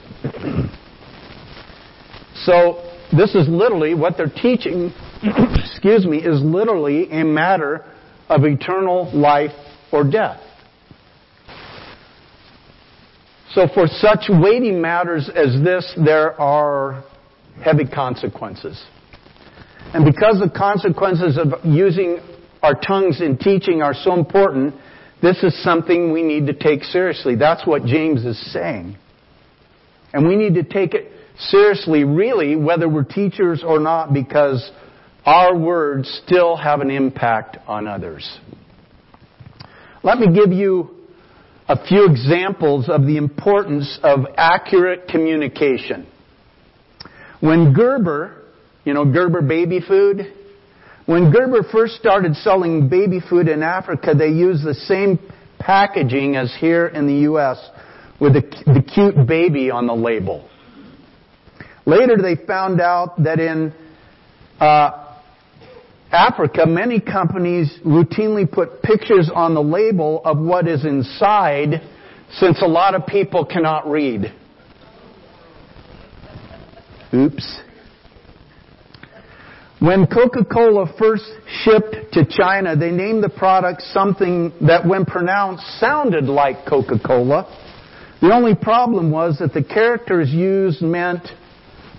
so, 2.35 2.83
this 3.15 3.35
is 3.35 3.47
literally 3.49 3.95
what 3.95 4.17
they're 4.17 4.33
teaching, 4.43 4.91
excuse 5.55 6.07
me, 6.07 6.19
is 6.19 6.41
literally 6.41 7.11
a 7.11 7.25
matter 7.25 7.85
of 8.31 8.45
eternal 8.45 9.11
life 9.15 9.53
or 9.93 10.03
death. 10.03 10.41
So, 13.53 13.69
for 13.73 13.87
such 13.87 14.31
weighty 14.31 14.73
matters 14.73 15.29
as 15.29 15.63
this, 15.63 15.95
there 16.03 16.41
are 16.41 17.05
heavy 17.63 17.87
consequences. 17.87 18.83
And 19.93 20.05
because 20.05 20.41
the 20.41 20.51
consequences 20.51 21.39
of 21.39 21.65
using 21.65 22.21
our 22.67 22.75
tongues 22.75 23.21
in 23.21 23.39
teaching 23.39 23.81
are 23.81 23.95
so 23.95 24.13
important, 24.15 24.75
this 25.23 25.41
is 25.45 25.63
something 25.63 26.13
we 26.13 26.23
need 26.23 26.49
to 26.49 26.53
take 26.53 26.83
seriously. 26.83 27.37
That's 27.37 27.65
what 27.65 27.85
James 27.85 28.25
is 28.25 28.53
saying. 28.53 28.97
And 30.13 30.27
we 30.27 30.35
need 30.35 30.55
to 30.55 30.65
take 30.65 30.93
it 30.93 31.13
seriously, 31.39 32.03
really, 32.03 32.57
whether 32.57 32.89
we're 32.89 33.05
teachers 33.05 33.63
or 33.65 33.79
not, 33.79 34.13
because 34.13 34.69
our 35.25 35.57
words 35.57 36.23
still 36.25 36.57
have 36.57 36.81
an 36.81 36.91
impact 36.91 37.57
on 37.69 37.87
others. 37.87 38.39
Let 40.03 40.19
me 40.19 40.35
give 40.35 40.53
you 40.53 40.91
a 41.69 41.87
few 41.87 42.07
examples 42.11 42.89
of 42.89 43.03
the 43.03 43.17
importance 43.17 43.99
of 44.03 44.27
accurate 44.37 45.07
communication. 45.07 46.09
When 47.39 47.75
Gerber, 47.75 48.43
you 48.85 48.93
know, 48.93 49.05
Gerber 49.05 49.43
baby 49.43 49.81
food, 49.87 50.33
when 51.07 51.31
Gerber 51.31 51.63
first 51.71 51.95
started 51.95 52.35
selling 52.37 52.89
baby 52.89 53.21
food 53.21 53.49
in 53.49 53.63
Africa, 53.63 54.13
they 54.17 54.29
used 54.29 54.65
the 54.65 54.75
same 54.75 55.19
packaging 55.59 56.37
as 56.37 56.55
here 56.61 56.89
in 56.89 57.07
the 57.07 57.23
U.S. 57.23 57.59
with 58.21 58.35
the, 58.35 58.43
the 58.67 58.83
cute 58.83 59.27
baby 59.27 59.71
on 59.71 59.87
the 59.87 59.95
label. 59.95 60.49
Later 61.87 62.17
they 62.21 62.35
found 62.47 62.81
out 62.81 63.23
that 63.23 63.39
in 63.39 63.73
uh, 64.59 65.15
Africa, 66.11 66.67
many 66.67 67.01
companies 67.01 67.79
routinely 67.85 68.51
put 68.51 68.83
pictures 68.83 69.31
on 69.33 69.55
the 69.55 69.63
label 69.63 70.23
of 70.25 70.39
what 70.39 70.67
is 70.67 70.85
inside 70.85 71.83
since 72.33 72.61
a 72.63 72.67
lot 72.67 72.97
of 72.97 73.07
people 73.07 73.45
cannot 73.45 73.89
read. 73.89 74.33
Oops. 77.15 77.61
When 79.79 80.07
Coca-Cola 80.07 80.95
first 80.99 81.25
shipped 81.63 82.13
to 82.15 82.25
China, 82.25 82.75
they 82.77 82.91
named 82.91 83.23
the 83.23 83.29
product 83.29 83.83
something 83.83 84.53
that 84.63 84.87
when 84.87 85.05
pronounced 85.05 85.65
sounded 85.79 86.25
like 86.25 86.65
Coca-Cola. 86.67 87.45
The 88.23 88.33
only 88.33 88.55
problem 88.55 89.11
was 89.11 89.39
that 89.39 89.53
the 89.53 89.63
characters 89.63 90.31
used 90.31 90.81
meant 90.81 91.29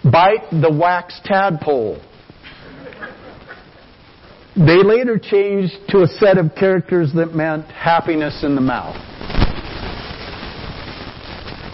bite 0.04 0.50
the 0.50 0.72
wax 0.74 1.22
tadpole. 1.24 2.02
They 4.56 4.82
later 4.82 5.20
changed 5.20 5.76
to 5.90 6.02
a 6.02 6.08
set 6.08 6.40
of 6.40 6.56
characters 6.56 7.14
that 7.14 7.36
meant 7.36 7.66
happiness 7.68 8.44
in 8.44 8.56
the 8.56 8.62
mouth. 8.62 8.96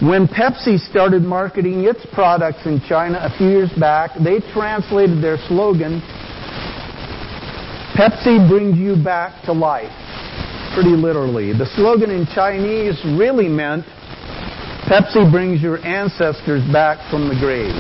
When 0.03 0.27
Pepsi 0.27 0.77
started 0.89 1.21
marketing 1.21 1.85
its 1.85 2.05
products 2.11 2.65
in 2.65 2.81
China 2.89 3.19
a 3.23 3.37
few 3.37 3.47
years 3.47 3.71
back, 3.79 4.11
they 4.21 4.41
translated 4.51 5.23
their 5.23 5.37
slogan, 5.47 6.01
Pepsi 7.95 8.49
brings 8.49 8.77
you 8.77 9.01
back 9.01 9.45
to 9.45 9.53
life, 9.53 9.93
pretty 10.73 10.89
literally. 10.89 11.53
The 11.53 11.67
slogan 11.77 12.09
in 12.09 12.25
Chinese 12.35 12.99
really 13.17 13.47
meant, 13.47 13.85
Pepsi 14.91 15.31
brings 15.31 15.61
your 15.61 15.77
ancestors 15.85 16.69
back 16.69 16.99
from 17.09 17.29
the 17.29 17.35
grave. 17.35 17.71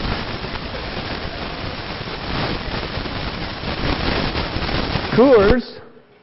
Coors 5.11 5.77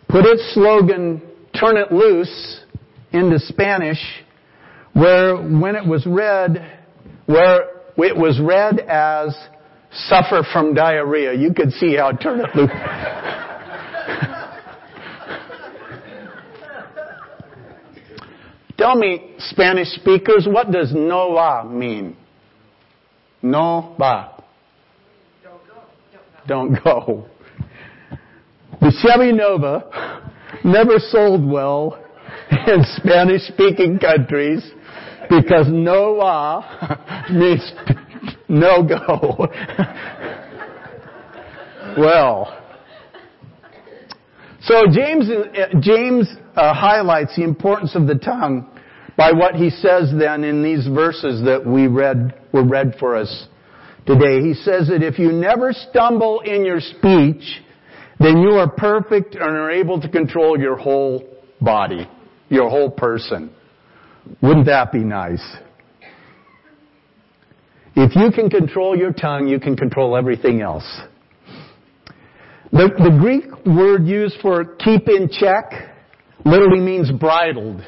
put 0.09 0.25
its 0.25 0.54
slogan, 0.54 1.21
turn 1.52 1.76
it 1.76 1.92
loose, 1.92 2.64
into 3.12 3.38
Spanish 3.38 3.99
where 4.92 5.37
when 5.37 5.76
it 5.76 5.87
was 5.87 6.06
read, 6.06 6.80
where 7.26 7.62
it 7.97 8.16
was 8.16 8.40
read 8.40 8.80
as 8.80 9.37
suffer 9.92 10.42
from 10.52 10.75
diarrhea, 10.75 11.35
you 11.35 11.52
could 11.54 11.73
see 11.73 11.97
how 11.97 12.11
it 12.11 12.25
loose. 12.54 12.70
Tell 18.78 18.97
me, 18.97 19.35
Spanish 19.38 19.88
speakers, 19.88 20.47
what 20.49 20.70
does 20.70 20.92
no 20.94 21.35
va 21.35 21.68
mean? 21.68 22.16
No 23.42 23.94
va. 23.99 24.42
Don't 25.44 25.61
go. 25.66 25.82
Don't 26.47 26.82
go. 26.82 27.26
The 28.80 28.90
Chevy 29.02 29.32
Nova 29.32 30.32
never 30.64 30.99
sold 30.99 31.44
well 31.47 32.02
in 32.50 32.82
Spanish 32.97 33.42
speaking 33.49 33.99
countries 33.99 34.62
because 35.30 35.68
Noah 35.68 37.26
means 37.30 37.72
no 38.49 38.82
go. 38.82 39.46
well, 41.96 42.60
so 44.62 44.82
James, 44.92 45.30
James 45.80 46.28
uh, 46.54 46.75
highlights 46.75 47.37
the 47.37 47.44
importance 47.44 47.94
of 47.94 48.06
the 48.06 48.16
tongue 48.16 48.68
by 49.16 49.32
what 49.32 49.54
he 49.54 49.70
says 49.70 50.12
then 50.18 50.44
in 50.44 50.62
these 50.62 50.87
verses 50.87 51.42
that 51.44 51.64
we 51.64 51.87
read, 51.87 52.34
were 52.52 52.64
read 52.64 52.94
for 52.99 53.16
us 53.16 53.46
today. 54.06 54.40
He 54.40 54.54
says 54.54 54.88
that 54.88 55.02
if 55.02 55.18
you 55.18 55.32
never 55.32 55.72
stumble 55.72 56.40
in 56.40 56.64
your 56.64 56.80
speech, 56.80 57.62
then 58.18 58.38
you 58.38 58.50
are 58.56 58.68
perfect 58.68 59.34
and 59.34 59.42
are 59.42 59.70
able 59.70 60.00
to 60.00 60.08
control 60.08 60.58
your 60.58 60.76
whole 60.76 61.22
body, 61.60 62.08
your 62.49 62.68
whole 62.68 62.90
person. 62.90 63.50
Wouldn't 64.43 64.67
that 64.67 64.93
be 64.93 65.00
nice? 65.00 65.45
If 67.97 68.15
you 68.17 68.31
can 68.31 68.49
control 68.49 68.97
your 68.97 69.12
tongue, 69.12 69.49
you 69.49 69.59
can 69.59 69.77
control 69.77 70.17
everything 70.17 70.61
else. 70.61 70.85
The, 72.73 72.89
the 72.97 73.17
Greek 73.19 73.67
word 73.67 74.07
used 74.07 74.37
for 74.41 74.65
keep 74.77 75.09
in 75.09 75.29
check 75.29 75.73
literally 76.45 76.81
means 76.81 77.11
bridled. 77.11 77.83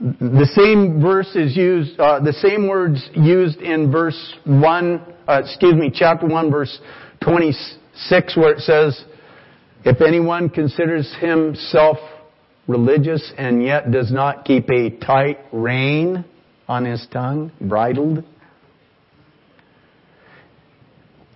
The 0.00 0.50
same 0.54 1.00
verse 1.00 1.34
is 1.34 1.56
used, 1.56 1.98
uh, 1.98 2.20
the 2.20 2.32
same 2.32 2.68
words 2.68 3.08
used 3.14 3.62
in 3.62 3.90
verse 3.90 4.34
1, 4.44 5.14
uh, 5.26 5.40
excuse 5.42 5.74
me, 5.74 5.90
chapter 5.94 6.26
1 6.26 6.50
verse 6.50 6.78
26 7.22 8.36
where 8.36 8.52
it 8.52 8.60
says, 8.60 9.04
if 9.84 10.02
anyone 10.02 10.50
considers 10.50 11.14
himself 11.20 11.96
religious 12.68 13.32
and 13.38 13.62
yet 13.62 13.90
does 13.90 14.10
not 14.10 14.44
keep 14.44 14.68
a 14.70 14.90
tight 14.90 15.38
rein 15.52 16.24
on 16.68 16.84
his 16.84 17.06
tongue, 17.12 17.52
bridled. 17.60 18.24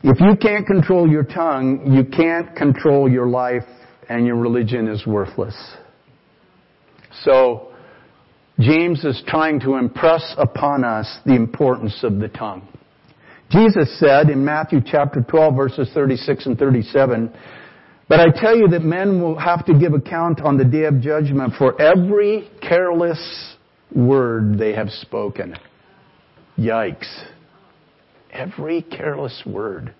If 0.02 0.18
you 0.20 0.37
can't 0.40 0.66
control 0.66 1.08
your 1.08 1.25
tongue, 1.25 1.92
you 1.92 2.04
can't 2.04 2.56
control 2.56 3.08
your 3.08 3.28
life 3.28 3.66
and 4.08 4.26
your 4.26 4.37
religion 4.37 4.88
is 4.88 5.06
worthless. 5.06 5.54
So, 7.22 7.72
James 8.58 9.04
is 9.04 9.22
trying 9.26 9.60
to 9.60 9.76
impress 9.76 10.34
upon 10.37 10.84
us 10.84 11.18
the 11.25 11.34
importance 11.34 12.02
of 12.02 12.18
the 12.18 12.28
tongue. 12.28 12.66
Jesus 13.50 13.99
said 13.99 14.30
in 14.30 14.44
Matthew 14.44 14.80
chapter 14.84 15.22
12 15.22 15.56
verses 15.56 15.90
36 15.92 16.46
and 16.46 16.58
37, 16.58 17.32
but 18.11 18.19
I 18.19 18.26
tell 18.35 18.57
you 18.57 18.67
that 18.69 18.83
men 18.83 19.23
will 19.23 19.38
have 19.38 19.64
to 19.67 19.73
give 19.73 19.95
account 19.95 20.40
on 20.40 20.59
the 20.59 20.64
day 20.64 20.83
of 20.83 21.00
judgment 21.00 21.55
for 21.57 21.81
every 21.81 22.50
careless 22.61 23.55
word 23.95 24.59
they 24.59 24.73
have 24.73 24.90
spoken. 24.90 25.55
Yikes. 26.59 27.07
Every 28.33 28.83
careless 28.83 29.40
word. 29.47 29.95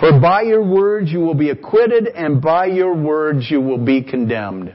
For 0.00 0.20
by 0.20 0.42
your 0.42 0.64
words 0.64 1.12
you 1.12 1.20
will 1.20 1.34
be 1.34 1.50
acquitted, 1.50 2.08
and 2.08 2.42
by 2.42 2.66
your 2.66 2.92
words 2.92 3.46
you 3.48 3.60
will 3.60 3.82
be 3.82 4.02
condemned. 4.02 4.74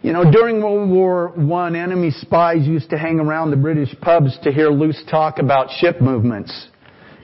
You 0.00 0.14
know, 0.14 0.30
during 0.32 0.62
World 0.62 0.88
War 0.90 1.34
I, 1.62 1.76
enemy 1.78 2.12
spies 2.12 2.66
used 2.66 2.88
to 2.90 2.98
hang 2.98 3.20
around 3.20 3.50
the 3.50 3.56
British 3.58 3.94
pubs 4.00 4.38
to 4.42 4.50
hear 4.50 4.70
loose 4.70 5.04
talk 5.10 5.38
about 5.38 5.68
ship 5.78 6.00
movements. 6.00 6.68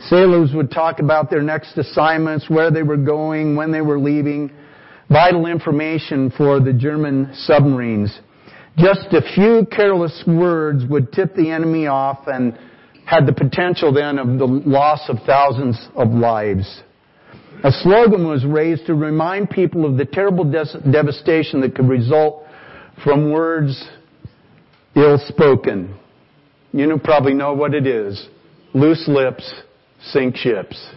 Sailors 0.09 0.53
would 0.55 0.71
talk 0.71 0.99
about 0.99 1.31
their 1.31 1.43
next 1.43 1.79
assignments, 1.79 2.49
where 2.49 2.71
they 2.71 2.83
were 2.83 2.97
going, 2.97 3.57
when 3.57 3.71
they 3.71 3.81
were 3.81 3.99
leaving, 3.99 4.51
vital 5.09 5.47
information 5.47 6.31
for 6.37 6.61
the 6.61 6.73
German 6.73 7.31
submarines. 7.35 8.21
Just 8.79 9.13
a 9.13 9.23
few 9.35 9.67
careless 9.71 10.25
words 10.27 10.85
would 10.89 11.13
tip 11.13 11.35
the 11.35 11.51
enemy 11.51 11.87
off 11.87 12.27
and 12.27 12.59
had 13.05 13.27
the 13.27 13.33
potential 13.33 13.93
then 13.93 14.19
of 14.19 14.39
the 14.39 14.47
loss 14.47 15.09
of 15.09 15.19
thousands 15.27 15.89
of 15.95 16.09
lives. 16.09 16.83
A 17.65 17.71
slogan 17.71 18.27
was 18.27 18.45
raised 18.45 18.87
to 18.87 18.95
remind 18.95 19.51
people 19.51 19.85
of 19.85 19.97
the 19.97 20.05
terrible 20.05 20.45
devastation 20.45 21.61
that 21.61 21.75
could 21.75 21.89
result 21.89 22.45
from 23.05 23.31
words 23.31 23.89
ill 24.97 25.19
spoken. 25.29 25.95
You 26.73 26.99
probably 27.03 27.35
know 27.35 27.53
what 27.53 27.75
it 27.75 27.87
is. 27.87 28.29
Loose 28.75 29.07
lips, 29.07 29.53
sink 30.11 30.37
ships. 30.37 30.91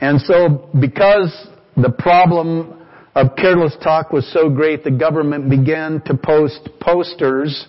And 0.00 0.20
so 0.20 0.68
because 0.78 1.48
the 1.76 1.90
problem 1.90 2.86
of 3.14 3.34
careless 3.36 3.76
talk 3.82 4.12
was 4.12 4.30
so 4.32 4.48
great, 4.48 4.84
the 4.84 4.90
government 4.90 5.48
began 5.48 6.02
to 6.02 6.14
post 6.16 6.68
posters 6.80 7.66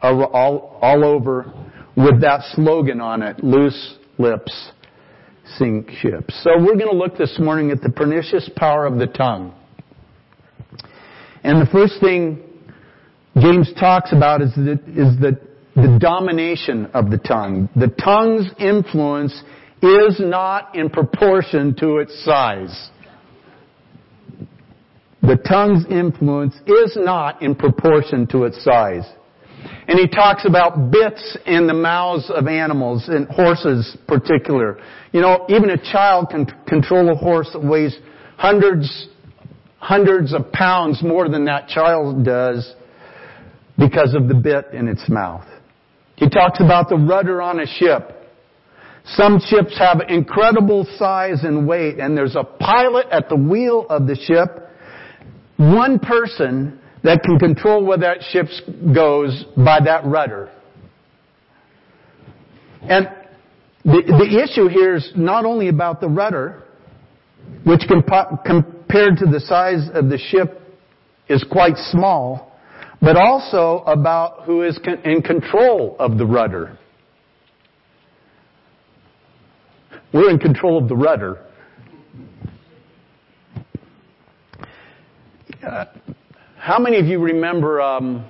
all, 0.00 0.78
all 0.80 1.04
over 1.04 1.52
with 1.96 2.20
that 2.20 2.42
slogan 2.54 3.00
on 3.00 3.22
it, 3.22 3.42
loose 3.42 3.96
lips, 4.18 4.70
sink 5.56 5.90
ships. 5.90 6.38
So 6.42 6.50
we're 6.58 6.76
going 6.76 6.90
to 6.90 6.96
look 6.96 7.16
this 7.16 7.38
morning 7.38 7.70
at 7.70 7.80
the 7.80 7.90
pernicious 7.90 8.48
power 8.56 8.86
of 8.86 8.98
the 8.98 9.06
tongue. 9.06 9.54
And 11.42 11.60
the 11.60 11.70
first 11.70 12.00
thing 12.00 12.42
James 13.38 13.72
talks 13.78 14.12
about 14.12 14.42
is 14.42 14.54
the, 14.54 14.72
is 14.88 15.18
the, 15.20 15.38
the 15.74 15.98
domination 16.00 16.86
of 16.86 17.10
the 17.10 17.18
tongue. 17.18 17.68
The 17.76 17.88
tongue's 17.88 18.46
influence 18.58 19.42
is 19.82 20.18
not 20.18 20.74
in 20.74 20.88
proportion 20.88 21.74
to 21.76 21.98
its 21.98 22.24
size. 22.24 22.90
The 25.22 25.36
tongue's 25.36 25.84
influence 25.90 26.54
is 26.66 26.96
not 26.96 27.42
in 27.42 27.54
proportion 27.54 28.26
to 28.28 28.44
its 28.44 28.62
size. 28.62 29.04
And 29.88 29.98
he 29.98 30.06
talks 30.06 30.44
about 30.44 30.90
bits 30.90 31.36
in 31.46 31.66
the 31.66 31.74
mouths 31.74 32.30
of 32.30 32.46
animals, 32.46 33.08
and 33.08 33.26
horses 33.28 33.96
particular. 34.06 34.78
You 35.12 35.20
know, 35.20 35.46
even 35.48 35.70
a 35.70 35.76
child 35.76 36.28
can 36.30 36.46
control 36.66 37.10
a 37.10 37.14
horse 37.14 37.48
that 37.52 37.64
weighs 37.64 37.96
hundreds, 38.36 39.08
hundreds 39.78 40.32
of 40.32 40.52
pounds 40.52 41.02
more 41.02 41.28
than 41.28 41.44
that 41.46 41.68
child 41.68 42.24
does 42.24 42.74
because 43.78 44.14
of 44.14 44.28
the 44.28 44.34
bit 44.34 44.66
in 44.72 44.88
its 44.88 45.08
mouth. 45.08 45.46
He 46.16 46.28
talks 46.28 46.60
about 46.60 46.88
the 46.88 46.96
rudder 46.96 47.42
on 47.42 47.60
a 47.60 47.66
ship. 47.66 48.15
Some 49.10 49.38
ships 49.38 49.78
have 49.78 50.02
incredible 50.08 50.84
size 50.98 51.44
and 51.44 51.66
weight, 51.66 51.98
and 51.98 52.16
there's 52.16 52.34
a 52.34 52.42
pilot 52.42 53.06
at 53.12 53.28
the 53.28 53.36
wheel 53.36 53.86
of 53.88 54.06
the 54.06 54.16
ship. 54.16 54.68
One 55.58 56.00
person 56.00 56.80
that 57.04 57.22
can 57.22 57.38
control 57.38 57.84
where 57.84 57.98
that 57.98 58.18
ship 58.30 58.46
goes 58.92 59.44
by 59.56 59.78
that 59.84 60.04
rudder. 60.04 60.50
And 62.82 63.08
the, 63.84 64.02
the 64.06 64.42
issue 64.42 64.68
here 64.68 64.96
is 64.96 65.12
not 65.14 65.44
only 65.44 65.68
about 65.68 66.00
the 66.00 66.08
rudder, 66.08 66.64
which 67.64 67.82
compa- 67.82 68.44
compared 68.44 69.18
to 69.18 69.26
the 69.26 69.38
size 69.38 69.88
of 69.94 70.08
the 70.08 70.18
ship 70.18 70.60
is 71.28 71.44
quite 71.50 71.76
small, 71.76 72.58
but 73.00 73.16
also 73.16 73.84
about 73.86 74.44
who 74.44 74.62
is 74.62 74.78
con- 74.84 75.00
in 75.04 75.22
control 75.22 75.94
of 76.00 76.18
the 76.18 76.26
rudder. 76.26 76.76
We're 80.16 80.30
in 80.30 80.38
control 80.38 80.78
of 80.78 80.88
the 80.88 80.96
rudder. 80.96 81.44
Uh, 85.62 85.84
how 86.56 86.78
many 86.78 86.96
of 86.96 87.04
you 87.04 87.20
remember 87.20 87.82
um, 87.82 88.24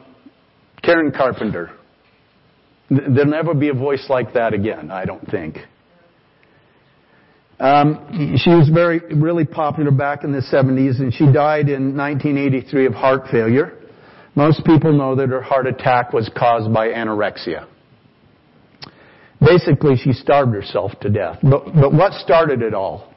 Karen 0.83 1.12
Carpenter? 1.12 1.70
There'll 2.90 3.27
never 3.27 3.55
be 3.55 3.68
a 3.68 3.72
voice 3.72 4.05
like 4.09 4.35
that 4.35 4.53
again, 4.53 4.90
I 4.90 5.05
don't 5.05 5.31
think. 5.31 5.59
Um, 7.61 8.35
she 8.37 8.51
was 8.51 8.68
very, 8.68 8.99
really 9.14 9.44
popular 9.44 9.92
back 9.92 10.25
in 10.25 10.33
the 10.33 10.40
70s, 10.40 10.99
and 10.99 11.14
she 11.14 11.33
died 11.33 11.68
in 11.68 11.96
1983 11.96 12.87
of 12.87 12.94
heart 12.94 13.29
failure. 13.31 13.79
Most 14.35 14.64
people 14.64 14.92
know 14.92 15.14
that 15.14 15.29
her 15.29 15.40
heart 15.40 15.68
attack 15.68 16.12
was 16.12 16.29
caused 16.37 16.75
by 16.75 16.88
anorexia. 16.88 17.68
Basically, 19.40 19.96
she 19.96 20.12
starved 20.12 20.55
herself 20.55 20.92
to 21.01 21.11
death. 21.11 21.38
But, 21.42 21.66
but 21.75 21.92
what 21.92 22.12
started 22.14 22.62
it 22.62 22.75
all? 22.75 23.12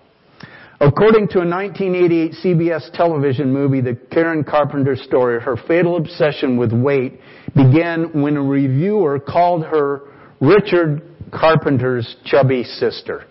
According 0.82 1.28
to 1.30 1.40
a 1.40 1.48
1988 1.48 2.32
CBS 2.44 2.92
television 2.94 3.52
movie, 3.52 3.82
The 3.82 3.96
Karen 4.12 4.46
Carpenter 4.46 4.96
Story, 4.96 5.42
her 5.42 5.58
fatal 5.68 5.98
obsession 5.98 6.56
with 6.58 6.72
weight 6.72 7.20
began 7.54 8.22
when 8.22 8.38
a 8.38 8.42
reviewer 8.42 9.20
called 9.20 9.66
her 9.66 10.04
Richard 10.40 11.02
Carpenter's 11.32 12.16
chubby 12.24 12.64
sister. 12.64 13.26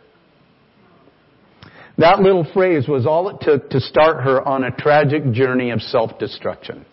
That 1.97 2.21
little 2.21 2.47
phrase 2.53 2.87
was 2.87 3.07
all 3.07 3.29
it 3.31 3.41
took 3.41 3.71
to 3.71 3.81
start 3.81 4.23
her 4.23 4.47
on 4.47 4.65
a 4.65 4.71
tragic 4.71 5.33
journey 5.33 5.71
of 5.71 5.81
self-destruction. 5.81 6.85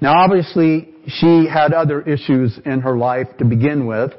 Now 0.00 0.14
obviously, 0.16 0.88
she 1.06 1.46
had 1.46 1.72
other 1.72 2.02
issues 2.02 2.58
in 2.64 2.80
her 2.80 2.96
life 2.96 3.28
to 3.38 3.44
begin 3.44 3.86
with. 3.86 4.12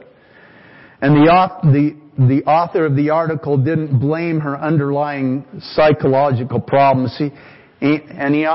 And 1.02 1.15
the, 1.15 1.32
the, 1.63 2.26
the 2.28 2.44
author 2.44 2.86
of 2.86 2.96
the 2.96 3.10
article 3.10 3.58
didn't 3.58 4.00
blame 4.00 4.39
her 4.39 4.58
underlying 4.58 5.46
psychological 5.60 6.60
problems. 6.60 7.15
He, 7.17 7.32
and 7.82 8.36
he, 8.36 8.48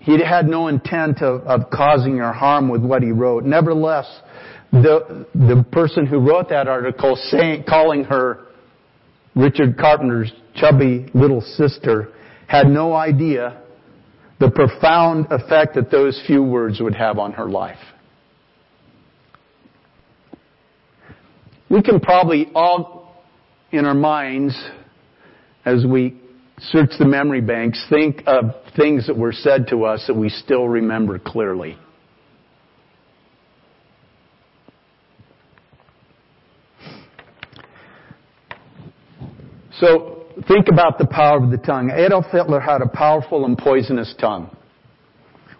he 0.00 0.24
had 0.24 0.46
no 0.46 0.68
intent 0.68 1.22
of, 1.22 1.42
of 1.42 1.70
causing 1.70 2.18
her 2.18 2.32
harm 2.32 2.68
with 2.68 2.82
what 2.82 3.02
he 3.02 3.12
wrote. 3.12 3.44
Nevertheless, 3.44 4.06
the, 4.72 5.26
the 5.34 5.64
person 5.70 6.06
who 6.06 6.18
wrote 6.18 6.48
that 6.48 6.66
article 6.66 7.16
saying, 7.30 7.64
calling 7.68 8.04
her 8.04 8.46
Richard 9.34 9.78
Carpenter's 9.78 10.32
chubby 10.54 11.06
little 11.14 11.40
sister 11.40 12.08
had 12.46 12.66
no 12.66 12.94
idea 12.94 13.62
the 14.42 14.50
profound 14.50 15.28
effect 15.30 15.76
that 15.76 15.88
those 15.92 16.20
few 16.26 16.42
words 16.42 16.80
would 16.80 16.96
have 16.96 17.16
on 17.16 17.32
her 17.32 17.48
life. 17.48 17.78
We 21.70 21.80
can 21.80 22.00
probably 22.00 22.50
all, 22.52 23.22
in 23.70 23.84
our 23.84 23.94
minds, 23.94 24.60
as 25.64 25.86
we 25.86 26.20
search 26.58 26.90
the 26.98 27.04
memory 27.04 27.40
banks, 27.40 27.86
think 27.88 28.24
of 28.26 28.46
things 28.76 29.06
that 29.06 29.16
were 29.16 29.32
said 29.32 29.68
to 29.68 29.84
us 29.84 30.04
that 30.08 30.14
we 30.14 30.28
still 30.28 30.66
remember 30.66 31.20
clearly. 31.20 31.78
So, 39.78 40.21
think 40.48 40.68
about 40.68 40.98
the 40.98 41.06
power 41.06 41.42
of 41.42 41.50
the 41.50 41.58
tongue. 41.58 41.90
Adolf 41.90 42.26
Hitler 42.30 42.60
had 42.60 42.82
a 42.82 42.88
powerful 42.88 43.44
and 43.44 43.56
poisonous 43.56 44.14
tongue. 44.20 44.54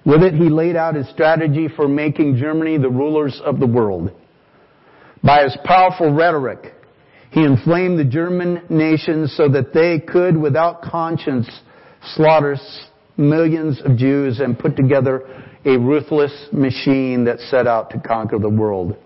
With 0.05 0.23
it, 0.23 0.35
he 0.35 0.49
laid 0.49 0.77
out 0.77 0.95
his 0.95 1.09
strategy 1.11 1.69
for 1.69 1.87
making 1.87 2.37
Germany 2.37 2.79
the 2.79 2.91
rulers 2.91 3.41
of 3.45 3.61
the 3.61 3.67
world. 3.67 4.11
By 5.23 5.45
his 5.45 5.57
powerful 5.65 6.13
rhetoric, 6.13 6.75
he 7.31 7.45
inflamed 7.45 7.99
the 7.99 8.05
German 8.05 8.63
nation 8.69 9.29
so 9.29 9.49
that 9.49 9.73
they 9.73 10.01
could, 10.01 10.37
without 10.37 10.83
conscience, 10.83 11.49
slaughter 12.15 12.57
millions 13.17 13.81
of 13.85 13.97
Jews 13.97 14.41
and 14.41 14.59
put 14.59 14.77
together 14.77 15.23
a 15.65 15.79
ruthless 15.79 16.49
machine 16.53 17.25
that 17.25 17.39
set 17.39 17.67
out 17.67 17.91
to 17.91 18.01
conquer 18.01 18.39
the 18.39 18.49
world. 18.49 18.97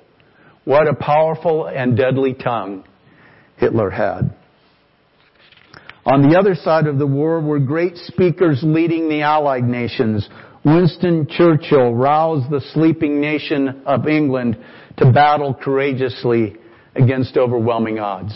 What 0.65 0.89
a 0.89 0.95
powerful 0.95 1.67
and 1.67 1.97
deadly 1.97 2.35
tongue 2.35 2.85
Hitler 3.59 3.91
had. 3.91 4.35
On 6.07 6.23
the 6.23 6.39
other 6.39 6.55
side 6.55 6.87
of 6.87 6.99
the 6.99 7.07
war 7.07 7.41
were 7.41 7.59
great 7.59 7.97
speakers 7.97 8.61
leading 8.63 9.09
the 9.09 9.23
Allied 9.23 9.65
nations. 9.65 10.29
Winston 10.65 11.27
Churchill 11.29 11.95
roused 11.95 12.49
the 12.49 12.61
sleeping 12.73 13.21
nation 13.21 13.83
of 13.85 14.07
England 14.07 14.57
to 14.99 15.11
battle 15.11 15.53
courageously 15.53 16.55
against 16.95 17.37
overwhelming 17.37 17.99
odds. 17.99 18.33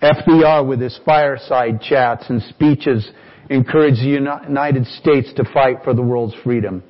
FDR 0.00 0.66
with 0.66 0.80
his 0.80 0.98
fireside 1.04 1.82
chats 1.82 2.24
and 2.30 2.42
speeches 2.44 3.06
encouraged 3.50 4.00
the 4.00 4.08
United 4.48 4.86
States 4.86 5.30
to 5.34 5.44
fight 5.52 5.84
for 5.84 5.92
the 5.92 6.00
world's 6.00 6.34
freedom. 6.42 6.82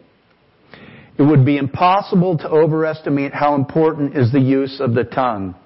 It 1.19 1.23
would 1.23 1.45
be 1.45 1.57
impossible 1.57 2.39
to 2.39 2.49
overestimate 2.49 3.35
how 3.35 3.57
important 3.57 4.17
is 4.17 4.31
the 4.31 4.41
use 4.41 4.81
of 4.81 4.95
the 4.95 5.05
tongue, 5.05 5.57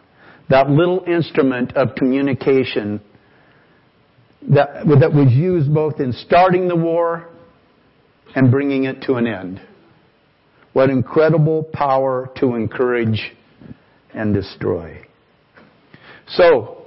that 0.48 0.70
little 0.70 1.04
instrument 1.06 1.76
of 1.76 1.94
communication 1.96 3.02
that, 4.50 4.86
that 5.00 5.12
was 5.12 5.32
used 5.32 5.72
both 5.72 6.00
in 6.00 6.12
starting 6.12 6.68
the 6.68 6.76
war 6.76 7.28
and 8.34 8.50
bringing 8.50 8.84
it 8.84 9.02
to 9.02 9.14
an 9.14 9.26
end. 9.26 9.60
What 10.72 10.90
incredible 10.90 11.64
power 11.72 12.30
to 12.36 12.54
encourage 12.54 13.32
and 14.12 14.34
destroy. 14.34 15.02
So, 16.28 16.86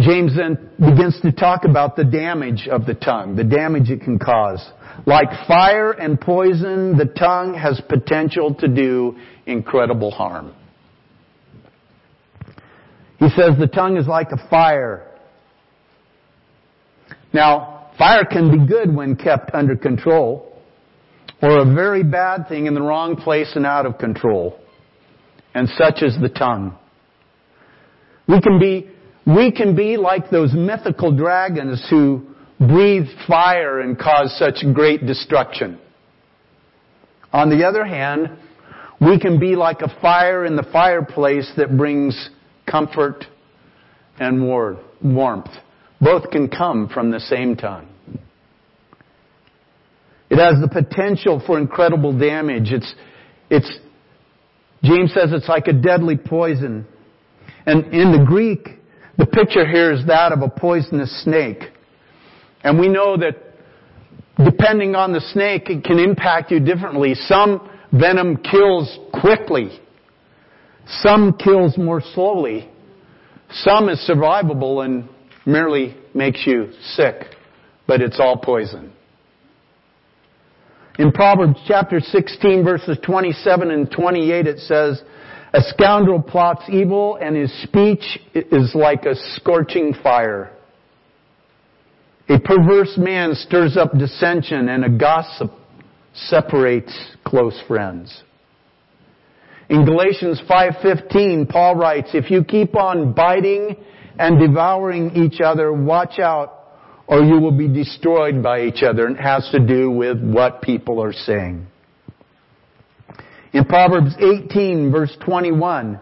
James 0.00 0.36
then 0.36 0.70
begins 0.78 1.20
to 1.22 1.32
talk 1.32 1.64
about 1.64 1.96
the 1.96 2.04
damage 2.04 2.68
of 2.70 2.86
the 2.86 2.94
tongue, 2.94 3.34
the 3.34 3.44
damage 3.44 3.90
it 3.90 4.00
can 4.00 4.18
cause. 4.18 4.64
Like 5.06 5.28
fire 5.46 5.92
and 5.92 6.20
poison, 6.20 6.96
the 6.96 7.06
tongue 7.06 7.54
has 7.54 7.80
potential 7.88 8.54
to 8.54 8.68
do 8.68 9.16
incredible 9.46 10.10
harm. 10.10 10.54
He 13.18 13.28
says 13.30 13.58
the 13.58 13.66
tongue 13.66 13.96
is 13.96 14.06
like 14.06 14.30
a 14.30 14.48
fire. 14.48 15.07
Now, 17.32 17.90
fire 17.98 18.24
can 18.24 18.50
be 18.50 18.66
good 18.66 18.94
when 18.94 19.16
kept 19.16 19.50
under 19.54 19.76
control, 19.76 20.60
or 21.42 21.58
a 21.58 21.74
very 21.74 22.02
bad 22.02 22.48
thing 22.48 22.66
in 22.66 22.74
the 22.74 22.82
wrong 22.82 23.16
place 23.16 23.52
and 23.54 23.66
out 23.66 23.86
of 23.86 23.98
control. 23.98 24.58
And 25.54 25.68
such 25.68 26.02
is 26.02 26.16
the 26.20 26.28
tongue. 26.28 26.76
We 28.26 28.40
can 28.40 28.58
be, 28.58 28.90
we 29.26 29.52
can 29.52 29.74
be 29.74 29.96
like 29.96 30.30
those 30.30 30.52
mythical 30.52 31.16
dragons 31.16 31.86
who 31.88 32.26
breathe 32.58 33.06
fire 33.26 33.80
and 33.80 33.98
cause 33.98 34.36
such 34.38 34.64
great 34.74 35.06
destruction. 35.06 35.78
On 37.32 37.50
the 37.50 37.66
other 37.66 37.84
hand, 37.84 38.30
we 39.00 39.18
can 39.18 39.38
be 39.38 39.54
like 39.54 39.80
a 39.80 40.00
fire 40.00 40.44
in 40.44 40.56
the 40.56 40.66
fireplace 40.72 41.50
that 41.56 41.76
brings 41.76 42.30
comfort 42.66 43.24
and 44.18 44.44
warmth. 45.02 45.50
Both 46.00 46.30
can 46.30 46.48
come 46.48 46.88
from 46.88 47.10
the 47.10 47.20
same 47.20 47.56
tongue. 47.56 47.88
It 50.30 50.38
has 50.38 50.60
the 50.60 50.68
potential 50.68 51.42
for 51.44 51.58
incredible 51.58 52.16
damage. 52.16 52.70
It's, 52.70 52.94
it's, 53.50 53.78
James 54.82 55.12
says 55.14 55.30
it's 55.32 55.48
like 55.48 55.66
a 55.66 55.72
deadly 55.72 56.16
poison. 56.16 56.86
And 57.66 57.92
in 57.92 58.12
the 58.12 58.24
Greek, 58.26 58.68
the 59.16 59.26
picture 59.26 59.66
here 59.66 59.92
is 59.92 60.06
that 60.06 60.32
of 60.32 60.42
a 60.42 60.48
poisonous 60.48 61.24
snake. 61.24 61.64
And 62.62 62.78
we 62.78 62.88
know 62.88 63.16
that 63.16 63.36
depending 64.44 64.94
on 64.94 65.12
the 65.12 65.20
snake, 65.32 65.68
it 65.70 65.82
can 65.82 65.98
impact 65.98 66.50
you 66.50 66.60
differently. 66.60 67.14
Some 67.14 67.68
venom 67.92 68.36
kills 68.36 68.98
quickly. 69.20 69.80
Some 70.86 71.36
kills 71.36 71.76
more 71.76 72.02
slowly. 72.14 72.70
Some 73.50 73.88
is 73.88 73.98
survivable 74.08 74.84
and 74.84 75.08
merely 75.48 75.96
makes 76.14 76.46
you 76.46 76.70
sick. 76.82 77.14
But 77.86 78.02
it's 78.02 78.20
all 78.20 78.36
poison. 78.36 78.92
In 80.98 81.10
Proverbs 81.10 81.58
chapter 81.66 82.00
16 82.00 82.62
verses 82.62 82.98
27 83.04 83.70
and 83.70 83.90
28 83.90 84.46
it 84.46 84.58
says, 84.58 85.02
A 85.54 85.62
scoundrel 85.62 86.20
plots 86.20 86.64
evil 86.68 87.18
and 87.20 87.34
his 87.34 87.50
speech 87.62 88.18
is 88.34 88.74
like 88.74 89.06
a 89.06 89.14
scorching 89.34 89.94
fire. 90.02 90.52
A 92.28 92.38
perverse 92.38 92.98
man 92.98 93.34
stirs 93.34 93.76
up 93.76 93.96
dissension 93.96 94.68
and 94.68 94.84
a 94.84 94.90
gossip 94.90 95.50
separates 96.12 96.92
close 97.24 97.58
friends. 97.66 98.22
In 99.70 99.84
Galatians 99.84 100.40
5:15, 100.48 101.46
Paul 101.46 101.76
writes, 101.76 102.14
"If 102.14 102.30
you 102.30 102.44
keep 102.44 102.76
on 102.76 103.12
biting 103.12 103.76
and 104.18 104.38
devouring 104.38 105.16
each 105.16 105.40
other, 105.40 105.72
watch 105.72 106.18
out 106.18 106.54
or 107.06 107.22
you 107.22 107.40
will 107.40 107.56
be 107.56 107.68
destroyed 107.68 108.42
by 108.42 108.62
each 108.62 108.82
other." 108.82 109.06
And 109.06 109.16
it 109.16 109.22
has 109.22 109.48
to 109.50 109.60
do 109.60 109.90
with 109.90 110.22
what 110.22 110.62
people 110.62 111.02
are 111.02 111.12
saying. 111.12 111.66
In 113.52 113.64
Proverbs 113.64 114.14
18 114.18 114.90
verse 114.92 115.16
21, 115.24 115.98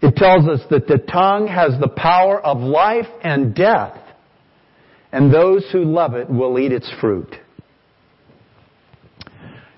it 0.00 0.16
tells 0.16 0.48
us 0.48 0.60
that 0.70 0.88
the 0.88 0.98
tongue 0.98 1.46
has 1.46 1.78
the 1.78 1.88
power 1.88 2.40
of 2.40 2.58
life 2.60 3.08
and 3.22 3.54
death 3.54 3.98
and 5.12 5.32
those 5.32 5.64
who 5.70 5.84
love 5.84 6.14
it 6.14 6.28
will 6.28 6.58
eat 6.58 6.72
its 6.72 6.90
fruit. 7.00 7.36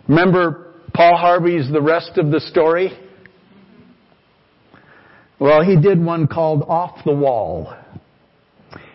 Remember 0.09 0.75
Paul 0.95 1.17
Harvey's 1.17 1.71
The 1.71 1.83
Rest 1.83 2.13
of 2.17 2.31
the 2.31 2.41
Story? 2.41 2.97
Well, 5.39 5.63
he 5.65 5.81
did 5.81 6.03
one 6.03 6.27
called 6.27 6.63
Off 6.63 7.05
the 7.05 7.13
Wall. 7.13 7.75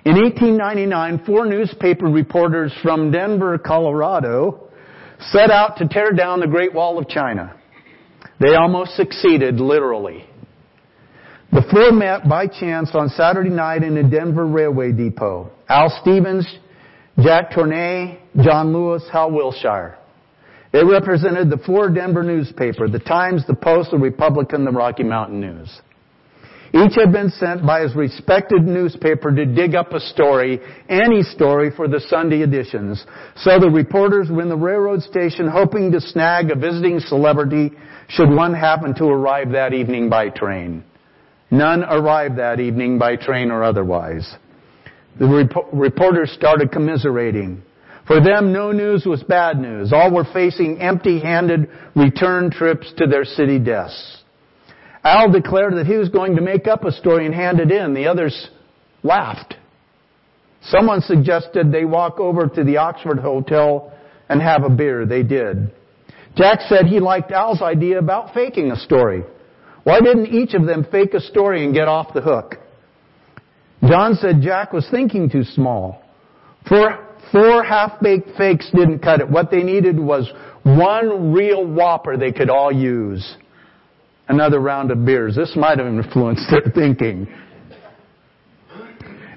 In 0.06 0.16
1899, 0.16 1.26
four 1.26 1.46
newspaper 1.46 2.06
reporters 2.06 2.74
from 2.82 3.12
Denver, 3.12 3.58
Colorado 3.58 4.70
set 5.20 5.52
out 5.52 5.78
to 5.78 5.88
tear 5.88 6.12
down 6.12 6.40
the 6.40 6.48
Great 6.48 6.74
Wall 6.74 6.98
of 6.98 7.10
China. 7.10 7.56
They 8.40 8.56
almost 8.56 8.96
succeeded, 8.96 9.60
literally. 9.60 10.26
The 11.52 11.64
four 11.70 11.92
met 11.92 12.30
by 12.30 12.48
chance 12.48 12.92
on 12.94 13.10
Saturday 13.10 13.50
night 13.50 13.84
in 13.84 13.98
a 13.98 14.10
Denver 14.10 14.46
railway 14.46 14.94
depot. 14.94 15.52
Al 15.68 15.90
Stevens, 16.02 16.48
Jack 17.22 17.54
Tournay, 17.54 18.20
John 18.42 18.72
Lewis, 18.72 19.04
Hal 19.12 19.32
Wilshire. 19.32 19.98
They 20.72 20.84
represented 20.84 21.50
the 21.50 21.58
four 21.58 21.90
Denver 21.90 22.24
newspaper, 22.24 22.88
the 22.88 23.00
Times, 23.00 23.46
the 23.48 23.56
Post, 23.56 23.92
the 23.92 23.98
Republican, 23.98 24.64
the 24.64 24.72
Rocky 24.72 25.04
Mountain 25.04 25.42
News. 25.42 25.82
Each 26.74 26.94
had 26.96 27.12
been 27.12 27.32
sent 27.32 27.66
by 27.66 27.82
his 27.82 27.96
respected 27.96 28.64
newspaper 28.64 29.32
to 29.32 29.46
dig 29.46 29.74
up 29.74 29.92
a 29.94 30.00
story, 30.00 30.60
any 30.88 31.24
story 31.24 31.72
for 31.76 31.88
the 31.88 32.00
Sunday 32.00 32.44
editions. 32.44 33.04
So 33.38 33.60
the 33.60 33.70
reporters 33.70 34.30
were 34.30 34.44
in 34.44 34.50
the 34.50 34.56
railroad 34.56 35.02
station 35.02 35.48
hoping 35.48 35.92
to 35.92 36.02
snag 36.02 36.52
a 36.52 36.56
visiting 36.56 37.00
celebrity 37.00 37.72
should 38.08 38.30
one 38.30 38.54
happen 38.54 38.94
to 38.96 39.06
arrive 39.06 39.52
that 39.52 39.74
evening 39.74 40.10
by 40.10 40.30
train. 40.30 40.84
None 41.52 41.84
arrived 41.84 42.38
that 42.38 42.60
evening 42.60 43.00
by 43.00 43.16
train 43.16 43.50
or 43.50 43.64
otherwise. 43.64 44.36
The 45.20 45.28
rep- 45.28 45.68
reporters 45.74 46.32
started 46.32 46.72
commiserating. 46.72 47.64
For 48.06 48.22
them, 48.22 48.54
no 48.54 48.72
news 48.72 49.06
was 49.06 49.24
bad 49.24 49.60
news. 49.60 49.92
All 49.92 50.12
were 50.12 50.26
facing 50.34 50.80
empty-handed 50.80 51.70
return 51.96 52.52
trips 52.52 52.92
to 52.98 53.08
their 53.08 53.26
city 53.26 53.60
deaths. 53.60 54.19
Al 55.04 55.32
declared 55.32 55.76
that 55.76 55.88
he 55.88 55.96
was 55.96 56.10
going 56.10 56.36
to 56.36 56.42
make 56.42 56.68
up 56.68 56.84
a 56.84 56.92
story 56.92 57.26
and 57.26 57.34
hand 57.34 57.60
it 57.60 57.72
in. 57.72 57.94
The 57.94 58.08
others 58.08 58.50
laughed. 59.04 59.56
Someone 60.62 61.02
suggested 61.02 61.72
they 61.72 61.86
walk 61.86 62.20
over 62.20 62.48
to 62.48 62.64
the 62.64 62.78
Oxford 62.78 63.20
Hotel 63.20 63.94
and 64.28 64.42
have 64.42 64.64
a 64.64 64.70
beer. 64.70 65.06
They 65.06 65.24
did. 65.24 65.72
Jack 66.36 66.60
said 66.68 66.86
he 66.86 67.00
liked 67.00 67.32
Al's 67.32 67.62
idea 67.62 67.98
about 67.98 68.34
faking 68.34 68.72
a 68.72 68.76
story. 68.76 69.24
Why 69.84 70.02
didn't 70.02 70.28
each 70.28 70.54
of 70.54 70.66
them 70.66 70.86
fake 70.92 71.14
a 71.14 71.22
story 71.22 71.64
and 71.64 71.74
get 71.74 71.88
off 71.88 72.14
the 72.14 72.22
hook? 72.22 72.56
John 73.88 74.16
said 74.16 74.42
Jack 74.42 74.74
was 74.74 74.88
thinking 74.92 75.30
too 75.30 75.44
small. 75.44 76.02
Four, 76.68 77.08
four 77.32 77.64
half-baked 77.64 78.38
fakes 78.38 78.70
didn't 78.76 79.00
cut 79.00 79.22
it. 79.22 79.30
What 79.30 79.50
they 79.50 79.64
needed 79.64 79.98
was 79.98 80.30
one 80.64 81.32
real 81.32 81.66
whopper 81.66 82.18
they 82.18 82.34
could 82.34 82.50
all 82.50 82.72
use. 82.72 83.38
Another 84.30 84.60
round 84.60 84.92
of 84.92 85.04
beers. 85.06 85.36
This 85.36 85.54
might 85.56 85.80
have 85.80 85.88
influenced 85.88 86.50
their 86.52 86.72
thinking. 86.76 87.28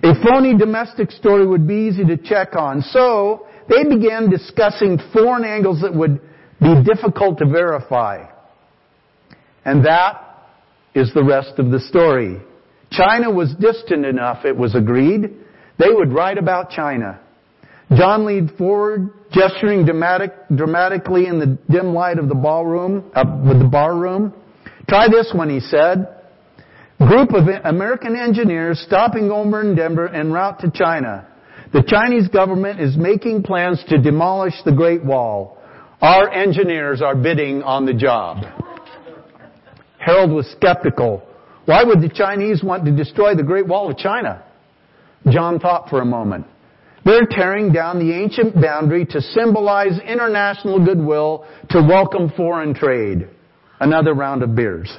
A 0.05 0.15
phony 0.23 0.57
domestic 0.57 1.11
story 1.11 1.47
would 1.47 1.67
be 1.67 1.89
easy 1.89 2.05
to 2.05 2.17
check 2.17 2.57
on, 2.57 2.83
so 2.83 3.47
they 3.69 3.85
began 3.85 4.29
discussing 4.29 4.99
foreign 5.13 5.45
angles 5.45 5.81
that 5.81 5.95
would 5.95 6.21
be 6.61 6.75
difficult 6.85 7.39
to 7.39 7.47
verify. 7.47 8.27
And 9.65 9.85
that 9.87 10.21
is 10.95 11.13
the 11.15 11.25
rest 11.25 11.59
of 11.59 11.71
the 11.71 11.81
story. 11.81 12.41
China 12.91 13.31
was 13.31 13.55
distant 13.59 14.05
enough, 14.05 14.45
it 14.45 14.57
was 14.57 14.75
agreed. 14.75 15.23
They 15.79 15.89
would 15.89 16.13
write 16.13 16.37
about 16.37 16.71
China. 16.71 17.21
John 17.97 18.27
leaned 18.27 18.53
forward, 18.59 19.11
gesturing 19.31 19.85
dramatic, 19.85 20.33
dramatically 20.55 21.27
in 21.27 21.39
the 21.39 21.59
dim 21.71 21.95
light 21.95 22.19
of 22.19 22.29
the 22.29 22.35
ballroom, 22.35 23.11
uh, 23.15 23.25
with 23.47 23.59
the 23.59 23.69
bar 23.69 23.97
room. 23.97 24.35
Try 24.93 25.09
this 25.09 25.33
one, 25.35 25.49
he 25.49 25.61
said. 25.61 26.07
Group 26.99 27.31
of 27.33 27.49
American 27.65 28.15
engineers 28.15 28.79
stopping 28.87 29.31
over 29.31 29.63
in 29.63 29.75
Denver 29.75 30.07
en 30.07 30.31
route 30.31 30.61
to 30.61 30.71
China. 30.71 31.27
The 31.73 31.83
Chinese 31.83 32.29
government 32.29 32.79
is 32.79 32.95
making 32.95 33.45
plans 33.45 33.83
to 33.89 33.97
demolish 33.97 34.53
the 34.67 34.73
Great 34.73 35.03
Wall. 35.03 35.57
Our 36.03 36.31
engineers 36.31 37.01
are 37.01 37.17
bidding 37.17 37.63
on 37.63 37.87
the 37.87 37.95
job. 37.95 38.45
Harold 39.97 40.31
was 40.31 40.47
skeptical. 40.59 41.23
Why 41.65 41.85
would 41.85 42.03
the 42.03 42.11
Chinese 42.11 42.63
want 42.63 42.85
to 42.85 42.95
destroy 42.95 43.35
the 43.35 43.43
Great 43.43 43.67
Wall 43.67 43.91
of 43.91 43.97
China? 43.97 44.45
John 45.31 45.59
thought 45.59 45.89
for 45.89 46.03
a 46.03 46.05
moment. 46.05 46.45
They're 47.07 47.27
tearing 47.31 47.73
down 47.73 47.99
the 47.99 48.13
ancient 48.15 48.61
boundary 48.61 49.07
to 49.07 49.23
symbolize 49.23 49.99
international 50.07 50.85
goodwill 50.85 51.47
to 51.71 51.81
welcome 51.81 52.31
foreign 52.37 52.75
trade. 52.75 53.31
Another 53.83 54.15
round 54.15 54.45
of 54.45 54.55
beers. 54.55 54.97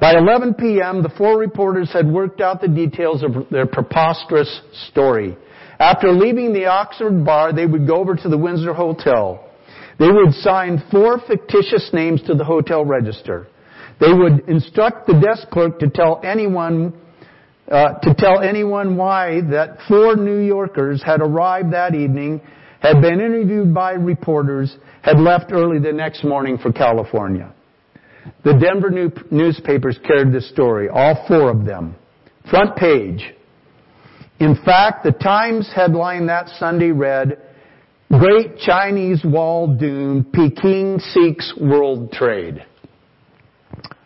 By 0.00 0.16
11 0.16 0.54
p.m., 0.54 1.02
the 1.02 1.10
four 1.18 1.38
reporters 1.38 1.92
had 1.92 2.10
worked 2.10 2.40
out 2.40 2.62
the 2.62 2.68
details 2.68 3.22
of 3.22 3.50
their 3.50 3.66
preposterous 3.66 4.62
story. 4.88 5.36
After 5.78 6.10
leaving 6.10 6.54
the 6.54 6.64
Oxford 6.64 7.26
bar, 7.26 7.52
they 7.52 7.66
would 7.66 7.86
go 7.86 7.96
over 7.96 8.16
to 8.16 8.28
the 8.30 8.38
Windsor 8.38 8.72
Hotel. 8.72 9.44
They 9.98 10.08
would 10.10 10.32
sign 10.32 10.82
four 10.90 11.20
fictitious 11.28 11.90
names 11.92 12.22
to 12.22 12.34
the 12.34 12.44
hotel 12.44 12.86
register. 12.86 13.48
They 14.00 14.14
would 14.14 14.48
instruct 14.48 15.06
the 15.06 15.20
desk 15.20 15.50
clerk 15.50 15.78
to 15.80 15.90
tell 15.90 16.22
anyone 16.24 16.98
uh, 17.70 17.98
to 17.98 18.14
tell 18.14 18.40
anyone 18.40 18.96
why 18.96 19.42
that 19.50 19.76
four 19.88 20.16
New 20.16 20.38
Yorkers 20.38 21.02
had 21.02 21.20
arrived 21.20 21.72
that 21.74 21.94
evening, 21.94 22.40
had 22.80 23.02
been 23.02 23.20
interviewed 23.20 23.74
by 23.74 23.92
reporters, 23.92 24.74
had 25.02 25.18
left 25.18 25.52
early 25.52 25.80
the 25.80 25.92
next 25.92 26.24
morning 26.24 26.56
for 26.56 26.72
California. 26.72 27.52
The 28.44 28.54
Denver 28.54 28.90
new- 28.90 29.12
newspapers 29.30 29.98
carried 30.06 30.32
the 30.32 30.40
story, 30.40 30.88
all 30.88 31.24
four 31.26 31.50
of 31.50 31.64
them. 31.64 31.96
Front 32.50 32.76
page. 32.76 33.34
In 34.38 34.54
fact, 34.64 35.02
the 35.04 35.12
Times 35.12 35.70
headline 35.74 36.26
that 36.26 36.48
Sunday 36.58 36.90
read, 36.90 37.38
Great 38.10 38.58
Chinese 38.58 39.24
Wall 39.24 39.66
Doomed, 39.66 40.32
Peking 40.32 41.00
Seeks 41.00 41.54
World 41.60 42.12
Trade. 42.12 42.64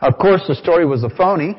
Of 0.00 0.16
course, 0.18 0.42
the 0.48 0.54
story 0.54 0.86
was 0.86 1.04
a 1.04 1.10
phony, 1.10 1.54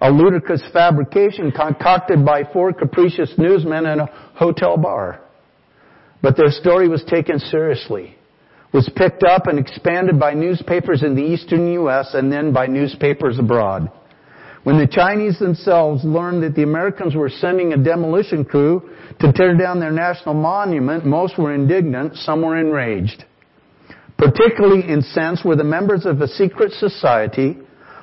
a 0.00 0.10
ludicrous 0.10 0.62
fabrication 0.72 1.52
concocted 1.52 2.24
by 2.24 2.42
four 2.52 2.72
capricious 2.72 3.32
newsmen 3.38 3.86
in 3.86 4.00
a 4.00 4.06
hotel 4.34 4.76
bar. 4.76 5.20
But 6.20 6.36
their 6.36 6.50
story 6.50 6.88
was 6.88 7.04
taken 7.04 7.38
seriously, 7.38 8.16
was 8.72 8.90
picked 8.96 9.22
up 9.22 9.46
and 9.46 9.58
expanded 9.58 10.18
by 10.18 10.34
newspapers 10.34 11.02
in 11.02 11.14
the 11.14 11.22
eastern 11.22 11.72
U.S. 11.72 12.10
and 12.14 12.30
then 12.30 12.52
by 12.52 12.66
newspapers 12.66 13.38
abroad. 13.38 13.90
When 14.64 14.78
the 14.78 14.86
Chinese 14.86 15.38
themselves 15.38 16.04
learned 16.04 16.42
that 16.42 16.54
the 16.54 16.64
Americans 16.64 17.14
were 17.14 17.30
sending 17.30 17.72
a 17.72 17.82
demolition 17.82 18.44
crew 18.44 18.90
to 19.20 19.32
tear 19.32 19.56
down 19.56 19.80
their 19.80 19.92
national 19.92 20.34
monument, 20.34 21.06
most 21.06 21.38
were 21.38 21.54
indignant, 21.54 22.16
some 22.16 22.42
were 22.42 22.58
enraged. 22.58 23.24
Particularly 24.18 24.82
incensed 24.86 25.44
were 25.44 25.56
the 25.56 25.64
members 25.64 26.04
of 26.04 26.20
a 26.20 26.28
secret 26.28 26.72
society 26.72 27.56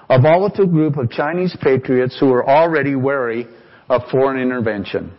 a 0.09 0.21
volatile 0.21 0.67
group 0.67 0.97
of 0.97 1.09
Chinese 1.09 1.55
patriots 1.61 2.17
who 2.19 2.27
were 2.27 2.47
already 2.47 2.95
wary 2.95 3.47
of 3.89 4.01
foreign 4.11 4.41
intervention. 4.41 5.11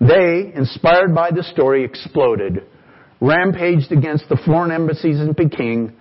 They, 0.00 0.52
inspired 0.54 1.14
by 1.14 1.30
the 1.30 1.44
story, 1.44 1.84
exploded, 1.84 2.64
rampaged 3.22 3.92
against 3.92 4.28
the 4.28 4.36
foreign 4.44 4.72
embassies 4.72 5.20
in 5.20 5.32
Peking, 5.32 5.92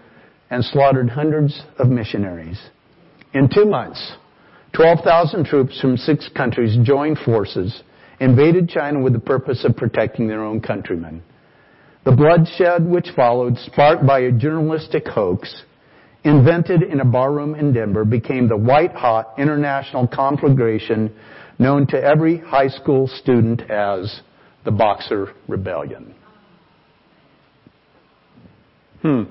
and 0.49 0.65
slaughtered 0.65 1.07
hundreds 1.07 1.61
of 1.77 1.87
missionaries. 1.87 2.59
In 3.33 3.47
two 3.47 3.65
months, 3.65 4.13
12,000 4.73 5.45
troops 5.45 5.79
from 5.79 5.97
six 5.97 6.27
countries 6.35 6.75
joined 6.83 7.19
forces, 7.19 7.83
invaded 8.19 8.67
China 8.67 8.99
with 8.99 9.13
the 9.13 9.19
purpose 9.19 9.63
of 9.63 9.77
protecting 9.77 10.27
their 10.27 10.43
own 10.43 10.61
countrymen. 10.61 11.21
The 12.05 12.11
bloodshed 12.11 12.85
which 12.85 13.09
followed, 13.15 13.55
sparked 13.59 14.05
by 14.05 14.21
a 14.21 14.31
journalistic 14.31 15.07
hoax, 15.07 15.63
invented 16.23 16.81
in 16.81 17.01
a 17.01 17.05
barroom 17.05 17.53
in 17.53 17.71
Denver, 17.71 18.03
became 18.03 18.49
the 18.49 18.57
white 18.57 18.93
hot 18.93 19.35
international 19.37 20.07
conflagration 20.07 21.13
known 21.59 21.85
to 21.87 22.03
every 22.03 22.39
high 22.39 22.69
school 22.69 23.07
student 23.07 23.61
as 23.69 24.21
the 24.65 24.71
Boxer 24.71 25.33
Rebellion. 25.47 26.15
Hmm. 29.01 29.23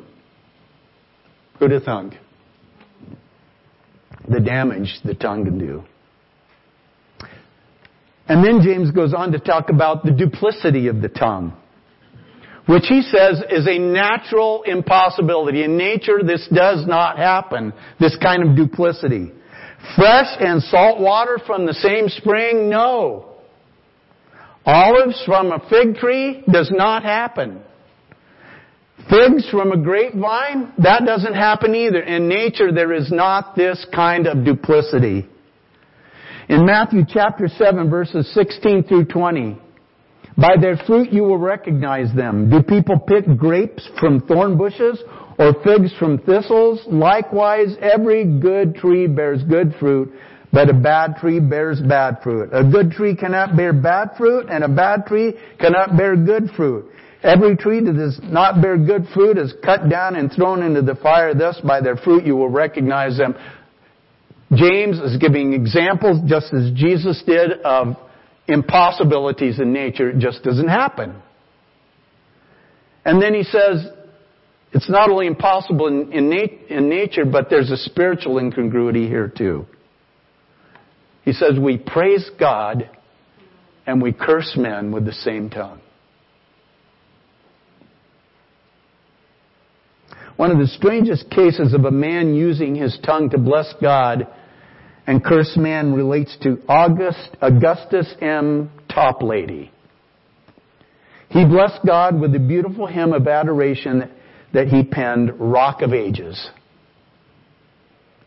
Who'd 1.58 1.72
have? 1.72 2.12
The 4.28 4.40
damage 4.40 5.00
the 5.04 5.14
tongue 5.14 5.44
can 5.44 5.58
do. 5.58 5.84
And 8.28 8.44
then 8.44 8.60
James 8.62 8.90
goes 8.92 9.12
on 9.12 9.32
to 9.32 9.38
talk 9.38 9.70
about 9.70 10.04
the 10.04 10.12
duplicity 10.12 10.86
of 10.86 11.02
the 11.02 11.08
tongue 11.08 11.56
which 12.70 12.84
he 12.86 13.02
says 13.02 13.42
is 13.50 13.66
a 13.66 13.78
natural 13.78 14.62
impossibility. 14.62 15.64
In 15.64 15.76
nature, 15.76 16.20
this 16.24 16.46
does 16.54 16.86
not 16.86 17.16
happen, 17.18 17.72
this 17.98 18.16
kind 18.22 18.48
of 18.48 18.56
duplicity. 18.56 19.32
Fresh 19.96 20.36
and 20.38 20.62
salt 20.62 21.00
water 21.00 21.38
from 21.44 21.66
the 21.66 21.74
same 21.74 22.08
spring? 22.08 22.68
No. 22.68 23.38
Olives 24.64 25.20
from 25.26 25.50
a 25.50 25.58
fig 25.68 25.96
tree? 25.96 26.44
Does 26.48 26.70
not 26.72 27.02
happen. 27.02 27.60
Figs 29.08 29.48
from 29.50 29.72
a 29.72 29.76
grapevine? 29.76 30.72
That 30.78 31.04
doesn't 31.04 31.34
happen 31.34 31.74
either. 31.74 32.00
In 32.00 32.28
nature, 32.28 32.72
there 32.72 32.92
is 32.92 33.10
not 33.10 33.56
this 33.56 33.84
kind 33.94 34.26
of 34.26 34.44
duplicity. 34.44 35.26
In 36.48 36.66
Matthew 36.66 37.04
chapter 37.08 37.48
7 37.48 37.88
verses 37.88 38.32
16 38.34 38.84
through 38.84 39.04
20, 39.06 39.56
by 40.36 40.56
their 40.60 40.76
fruit 40.76 41.12
you 41.12 41.22
will 41.22 41.38
recognize 41.38 42.14
them. 42.14 42.50
Do 42.50 42.62
people 42.62 42.98
pick 42.98 43.24
grapes 43.36 43.88
from 44.00 44.20
thorn 44.22 44.56
bushes 44.58 45.00
or 45.38 45.54
figs 45.62 45.92
from 45.98 46.18
thistles? 46.18 46.80
Likewise, 46.88 47.76
every 47.80 48.24
good 48.24 48.74
tree 48.74 49.06
bears 49.06 49.42
good 49.44 49.74
fruit, 49.78 50.12
but 50.52 50.68
a 50.68 50.74
bad 50.74 51.16
tree 51.16 51.40
bears 51.40 51.80
bad 51.80 52.18
fruit. 52.22 52.50
A 52.52 52.64
good 52.64 52.90
tree 52.90 53.14
cannot 53.14 53.56
bear 53.56 53.72
bad 53.72 54.10
fruit, 54.16 54.46
and 54.50 54.64
a 54.64 54.68
bad 54.68 55.06
tree 55.06 55.34
cannot 55.60 55.96
bear 55.96 56.16
good 56.16 56.50
fruit. 56.56 56.90
Every 57.22 57.56
tree 57.56 57.84
that 57.84 57.92
does 57.92 58.18
not 58.22 58.62
bear 58.62 58.78
good 58.78 59.06
fruit 59.12 59.36
is 59.36 59.52
cut 59.62 59.88
down 59.90 60.16
and 60.16 60.32
thrown 60.32 60.62
into 60.62 60.80
the 60.80 60.94
fire. 60.94 61.34
Thus, 61.34 61.60
by 61.60 61.80
their 61.80 61.96
fruit 61.96 62.24
you 62.24 62.36
will 62.36 62.48
recognize 62.48 63.18
them. 63.18 63.34
James 64.54 64.98
is 64.98 65.16
giving 65.18 65.52
examples, 65.52 66.18
just 66.26 66.52
as 66.52 66.72
Jesus 66.74 67.22
did, 67.26 67.60
of 67.62 67.96
impossibilities 68.48 69.60
in 69.60 69.72
nature. 69.72 70.10
It 70.10 70.18
just 70.18 70.42
doesn't 70.42 70.68
happen. 70.68 71.14
And 73.04 73.22
then 73.22 73.34
he 73.34 73.44
says, 73.44 73.86
it's 74.72 74.88
not 74.88 75.10
only 75.10 75.26
impossible 75.26 75.86
in, 75.88 76.12
in, 76.12 76.30
nat- 76.30 76.68
in 76.68 76.88
nature, 76.88 77.24
but 77.24 77.48
there's 77.50 77.70
a 77.70 77.76
spiritual 77.76 78.38
incongruity 78.38 79.06
here 79.06 79.28
too. 79.28 79.66
He 81.22 81.32
says, 81.32 81.58
we 81.60 81.76
praise 81.76 82.28
God 82.38 82.90
and 83.86 84.02
we 84.02 84.12
curse 84.12 84.54
men 84.56 84.90
with 84.90 85.04
the 85.04 85.12
same 85.12 85.50
tongue. 85.50 85.80
One 90.40 90.50
of 90.50 90.56
the 90.56 90.68
strangest 90.68 91.28
cases 91.28 91.74
of 91.74 91.84
a 91.84 91.90
man 91.90 92.34
using 92.34 92.74
his 92.74 92.98
tongue 93.04 93.28
to 93.28 93.36
bless 93.36 93.74
God 93.82 94.26
and 95.06 95.22
curse 95.22 95.54
man 95.54 95.92
relates 95.92 96.34
to 96.44 96.58
August, 96.66 97.36
Augustus 97.42 98.14
M. 98.22 98.70
Toplady. 98.88 99.68
He 101.28 101.44
blessed 101.44 101.80
God 101.86 102.18
with 102.18 102.32
the 102.32 102.38
beautiful 102.38 102.86
hymn 102.86 103.12
of 103.12 103.28
adoration 103.28 104.10
that 104.54 104.68
he 104.68 104.82
penned, 104.82 105.38
Rock 105.38 105.82
of 105.82 105.92
Ages. 105.92 106.48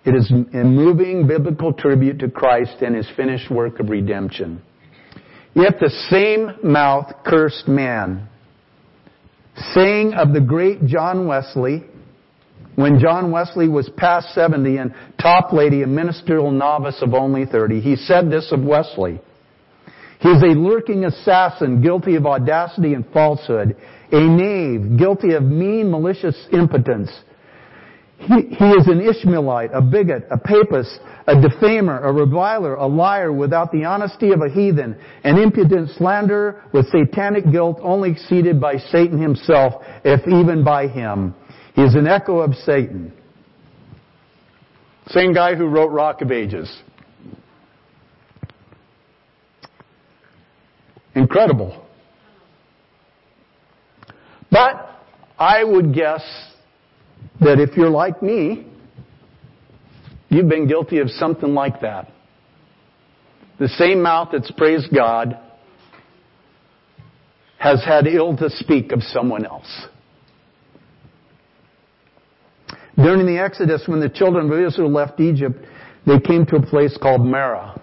It 0.06 0.14
is 0.14 0.32
a 0.32 0.64
moving 0.64 1.26
biblical 1.26 1.74
tribute 1.74 2.20
to 2.20 2.30
Christ 2.30 2.76
and 2.84 2.96
his 2.96 3.10
finished 3.18 3.50
work 3.50 3.80
of 3.80 3.90
redemption. 3.90 4.62
Yet 5.56 5.80
the 5.80 5.90
same 6.12 6.72
mouth 6.72 7.12
cursed 7.26 7.68
man, 7.68 8.30
saying 9.74 10.14
of 10.14 10.32
the 10.32 10.42
great 10.42 10.86
John 10.86 11.26
Wesley, 11.26 11.86
when 12.76 13.00
John 13.00 13.32
Wesley 13.32 13.68
was 13.68 13.90
past 13.98 14.34
70 14.34 14.78
and 14.78 14.94
Toplady, 15.20 15.84
a 15.84 15.88
ministerial 15.88 16.52
novice 16.52 17.02
of 17.02 17.14
only 17.14 17.46
30, 17.46 17.82
he 17.82 17.96
said 17.96 18.32
this 18.32 18.52
of 18.52 18.64
Wesley. 18.64 19.22
He 20.20 20.30
is 20.30 20.42
a 20.42 20.58
lurking 20.58 21.06
assassin, 21.06 21.82
guilty 21.82 22.16
of 22.16 22.26
audacity 22.26 22.94
and 22.94 23.06
falsehood, 23.12 23.76
a 24.12 24.20
knave, 24.20 24.98
guilty 24.98 25.34
of 25.34 25.44
mean, 25.44 25.92
malicious 25.92 26.36
impotence. 26.54 27.12
He, 28.20 28.56
he 28.56 28.70
is 28.72 28.88
an 28.88 29.02
Ishmaelite, 29.02 29.72
a 29.74 29.82
bigot, 29.82 30.26
a 30.32 30.38
papist, 30.38 30.98
a 31.28 31.42
defamer, 31.42 32.00
a 32.00 32.14
reviler, 32.14 32.76
a 32.76 32.88
liar 32.88 33.34
without 33.34 33.72
the 33.74 33.84
honesty 33.84 34.32
of 34.32 34.42
a 34.42 34.50
heathen, 34.50 34.96
an 35.26 35.38
impudent 35.38 35.90
slanderer 35.98 36.64
with 36.74 36.90
satanic 36.90 37.52
guilt 37.52 37.80
only 37.82 38.12
exceeded 38.12 38.62
by 38.62 38.78
Satan 38.78 39.22
himself, 39.22 39.84
if 40.06 40.26
even 40.28 40.64
by 40.64 40.88
him. 40.88 41.36
He 41.74 41.82
is 41.82 41.96
an 41.96 42.08
echo 42.08 42.40
of 42.40 42.54
Satan. 42.56 43.14
Same 45.08 45.34
guy 45.34 45.56
who 45.56 45.66
wrote 45.66 45.90
Rock 45.90 46.22
of 46.22 46.32
Ages. 46.32 46.82
Incredible. 51.16 51.86
But 54.50 55.00
I 55.38 55.64
would 55.64 55.94
guess 55.94 56.24
that 57.40 57.60
if 57.60 57.76
you're 57.76 57.90
like 57.90 58.22
me, 58.22 58.68
you've 60.30 60.50
been 60.50 60.68
guilty 60.68 61.00
of 61.00 61.10
something 61.10 61.54
like 61.54 61.82
that. 61.82 62.12
The 63.60 63.68
same 63.68 64.02
mouth 64.02 64.30
that's 64.32 64.52
praised 64.52 64.94
God 64.94 65.40
has 67.58 67.84
had 67.84 68.08
ill 68.08 68.36
to 68.38 68.50
speak 68.50 68.92
of 68.92 69.02
someone 69.04 69.46
else. 69.46 69.88
During 72.96 73.26
the 73.26 73.40
Exodus, 73.40 73.84
when 73.88 74.00
the 74.00 74.10
children 74.10 74.52
of 74.52 74.60
Israel 74.60 74.92
left 74.92 75.20
Egypt, 75.20 75.58
they 76.06 76.20
came 76.20 76.46
to 76.48 76.58
a 76.58 76.62
place 76.62 76.98
called 77.02 77.26
Marah. 77.26 77.82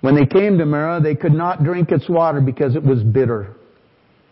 When 0.00 0.14
they 0.14 0.26
came 0.26 0.58
to 0.58 0.66
Marah, 0.66 1.00
they 1.00 1.14
could 1.14 1.32
not 1.32 1.64
drink 1.64 1.90
its 1.90 2.08
water 2.08 2.40
because 2.40 2.76
it 2.76 2.82
was 2.82 3.02
bitter. 3.02 3.56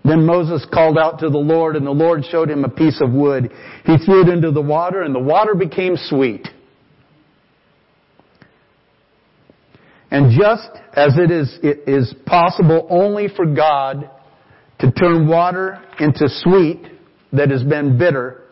Then 0.05 0.27
Moses 0.27 0.67
called 0.73 0.99
out 0.99 1.21
to 1.21 1.31
the 1.31 1.39
Lord 1.39 1.77
and 1.77 1.87
the 1.87 1.93
Lord 1.93 2.25
showed 2.31 2.51
him 2.51 2.65
a 2.65 2.69
piece 2.69 3.01
of 3.01 3.13
wood. 3.13 3.53
He 3.85 3.97
threw 3.99 4.23
it 4.23 4.29
into 4.29 4.51
the 4.51 4.61
water 4.61 5.03
and 5.03 5.15
the 5.15 5.21
water 5.21 5.55
became 5.55 5.97
sweet. 5.97 6.49
And 10.11 10.39
just 10.39 10.69
as 10.95 11.17
it 11.17 11.31
is, 11.31 11.59
it 11.63 11.89
is 11.89 12.15
possible 12.27 12.87
only 12.91 13.29
for 13.35 13.47
God 13.47 14.11
to 14.81 14.91
turn 14.91 15.27
water 15.27 15.83
into 16.01 16.29
sweet 16.29 16.83
that 17.33 17.51
has 17.51 17.63
been 17.63 17.97
bitter, 17.97 18.43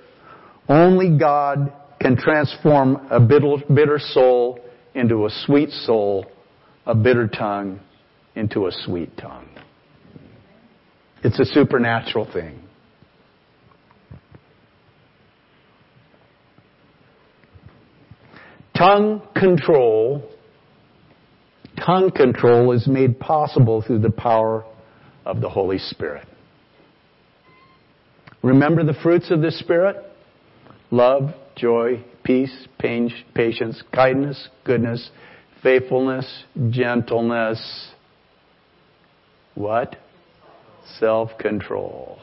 only 0.70 1.18
God 1.18 1.72
can 2.00 2.16
transform 2.16 3.06
a 3.10 3.20
bitter, 3.20 3.98
soul 3.98 4.60
into 4.94 5.26
a 5.26 5.30
sweet 5.44 5.70
soul 5.70 6.24
a 6.86 6.94
bitter 6.94 7.28
tongue 7.28 7.80
into 8.36 8.66
a 8.66 8.72
sweet 8.72 9.16
tongue. 9.18 9.48
It's 11.22 11.38
a 11.38 11.44
supernatural 11.44 12.30
thing. 12.32 12.62
Tongue 18.76 19.20
control, 19.36 20.22
tongue 21.84 22.10
control 22.12 22.72
is 22.72 22.88
made 22.88 23.20
possible 23.20 23.82
through 23.82 23.98
the 23.98 24.10
power 24.10 24.64
of 25.26 25.42
the 25.42 25.50
Holy 25.50 25.78
Spirit. 25.78 26.26
Remember 28.42 28.82
the 28.84 28.94
fruits 29.02 29.30
of 29.30 29.42
the 29.42 29.50
Spirit? 29.50 29.96
Love, 30.90 31.30
joy, 31.56 32.02
peace, 32.24 32.66
patience, 32.78 33.82
kindness, 33.94 34.48
goodness, 34.64 35.10
faithfulness, 35.62 36.44
gentleness, 36.70 37.92
what? 39.54 39.96
Self-control. 40.98 42.18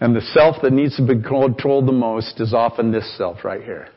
And 0.00 0.16
the 0.16 0.20
self 0.20 0.56
that 0.62 0.72
needs 0.72 0.96
to 0.96 1.06
be 1.06 1.22
controlled 1.22 1.86
the 1.86 1.92
most 1.92 2.40
is 2.40 2.52
often 2.52 2.90
this 2.90 3.16
self 3.16 3.44
right 3.44 3.62
here. 3.62 3.88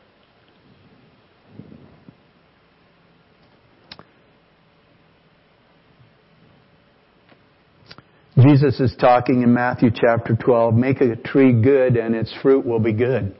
Jesus 8.46 8.78
is 8.78 8.94
talking 9.00 9.42
in 9.42 9.52
Matthew 9.52 9.90
chapter 9.92 10.36
12, 10.36 10.74
make 10.74 11.00
a 11.00 11.16
tree 11.16 11.52
good 11.52 11.96
and 11.96 12.14
its 12.14 12.32
fruit 12.42 12.64
will 12.64 12.78
be 12.78 12.92
good. 12.92 13.34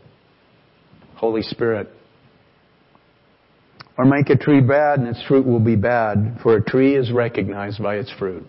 Holy 1.15 1.43
Spirit. 1.43 1.89
Or 3.97 4.05
make 4.05 4.31
a 4.31 4.37
tree 4.37 4.61
bad 4.61 4.99
and 4.99 5.07
its 5.07 5.23
fruit 5.29 5.47
will 5.47 5.61
be 5.61 5.77
bad, 5.77 6.39
for 6.43 6.57
a 6.57 6.63
tree 6.63 6.97
is 6.97 7.13
recognized 7.13 7.81
by 7.81 7.97
its 7.97 8.11
fruit. 8.19 8.45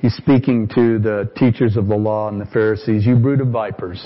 He's 0.00 0.14
speaking 0.16 0.66
to 0.74 0.98
the 0.98 1.30
teachers 1.36 1.76
of 1.76 1.86
the 1.86 1.96
law 1.96 2.28
and 2.28 2.40
the 2.40 2.46
Pharisees, 2.46 3.06
you 3.06 3.14
brood 3.14 3.40
of 3.40 3.48
vipers. 3.48 4.04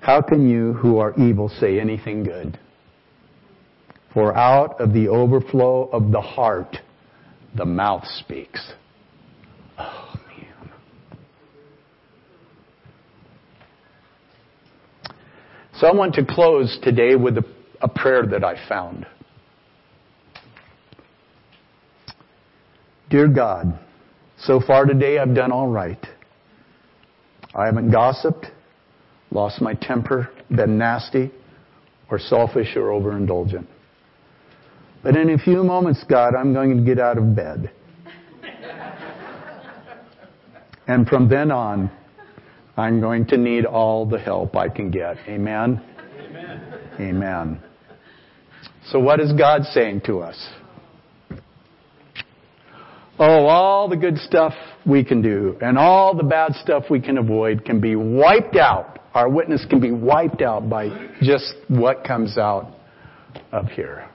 How 0.00 0.22
can 0.22 0.48
you 0.48 0.74
who 0.74 0.98
are 0.98 1.12
evil 1.20 1.48
say 1.48 1.80
anything 1.80 2.22
good? 2.22 2.56
For 4.12 4.36
out 4.36 4.80
of 4.80 4.92
the 4.92 5.08
overflow 5.08 5.88
of 5.92 6.12
the 6.12 6.20
heart, 6.20 6.76
the 7.54 7.64
mouth 7.64 8.04
speaks. 8.18 8.72
Oh, 9.78 10.14
so 15.80 15.86
I 15.86 15.92
want 15.92 16.14
to 16.14 16.24
close 16.24 16.78
today 16.82 17.14
with 17.14 17.38
a, 17.38 17.44
a 17.80 17.88
prayer 17.88 18.26
that 18.26 18.44
I 18.44 18.56
found. 18.68 19.06
Dear 23.10 23.28
God, 23.28 23.78
so 24.38 24.60
far 24.60 24.86
today 24.86 25.18
I've 25.18 25.34
done 25.34 25.52
all 25.52 25.68
right. 25.68 26.04
I 27.54 27.66
haven't 27.66 27.92
gossiped, 27.92 28.46
lost 29.30 29.60
my 29.60 29.74
temper, 29.74 30.30
been 30.50 30.76
nasty, 30.78 31.30
or 32.10 32.18
selfish 32.18 32.76
or 32.76 32.90
overindulgent. 32.90 33.66
But 35.04 35.16
in 35.18 35.28
a 35.28 35.38
few 35.38 35.62
moments, 35.62 36.02
God, 36.08 36.34
I'm 36.34 36.54
going 36.54 36.78
to 36.78 36.82
get 36.82 36.98
out 36.98 37.18
of 37.18 37.36
bed. 37.36 37.70
and 40.86 41.06
from 41.06 41.28
then 41.28 41.50
on, 41.50 41.90
I'm 42.78 43.02
going 43.02 43.26
to 43.26 43.36
need 43.36 43.66
all 43.66 44.06
the 44.06 44.18
help 44.18 44.56
I 44.56 44.70
can 44.70 44.90
get. 44.90 45.18
Amen? 45.28 45.82
Amen. 46.18 46.80
Amen. 46.98 47.62
So 48.86 48.98
what 48.98 49.20
is 49.20 49.30
God 49.34 49.64
saying 49.64 50.00
to 50.06 50.20
us? 50.20 50.48
Oh, 53.18 53.46
all 53.46 53.88
the 53.90 53.96
good 53.96 54.16
stuff 54.16 54.54
we 54.86 55.04
can 55.04 55.20
do 55.20 55.56
and 55.60 55.78
all 55.78 56.16
the 56.16 56.24
bad 56.24 56.54
stuff 56.54 56.84
we 56.90 57.00
can 57.00 57.18
avoid 57.18 57.64
can 57.66 57.78
be 57.78 57.94
wiped 57.94 58.56
out. 58.56 59.00
Our 59.12 59.28
witness 59.28 59.64
can 59.68 59.80
be 59.80 59.92
wiped 59.92 60.40
out 60.40 60.68
by 60.68 60.88
just 61.20 61.54
what 61.68 62.04
comes 62.04 62.38
out 62.38 62.72
of 63.52 63.66
here. 63.68 64.08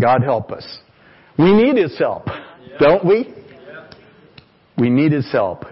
God 0.00 0.22
help 0.22 0.52
us. 0.52 0.66
We 1.38 1.52
need 1.52 1.76
His 1.76 1.98
help, 1.98 2.26
don't 2.78 3.04
we? 3.04 3.34
We 4.78 4.90
need 4.90 5.12
His 5.12 5.30
help. 5.30 5.64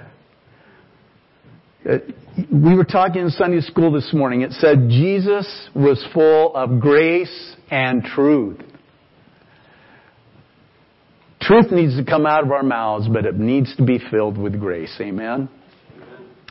Uh, 1.89 1.99
we 2.53 2.75
were 2.75 2.85
talking 2.85 3.23
in 3.23 3.31
Sunday 3.31 3.61
school 3.61 3.91
this 3.91 4.13
morning. 4.13 4.43
It 4.43 4.53
said 4.53 4.89
Jesus 4.89 5.69
was 5.75 6.05
full 6.13 6.55
of 6.55 6.81
grace 6.81 7.57
and 7.71 8.03
truth. 8.05 8.61
Truth 11.41 11.73
needs 11.73 11.97
to 11.97 12.05
come 12.05 12.27
out 12.27 12.45
of 12.45 12.53
our 12.53 12.63
mouths, 12.63 13.09
but 13.11 13.25
it 13.25 13.37
needs 13.37 13.75
to 13.77 13.85
be 13.85 13.99
filled 14.11 14.37
with 14.37 14.61
grace. 14.61 14.95
Amen? 15.01 15.49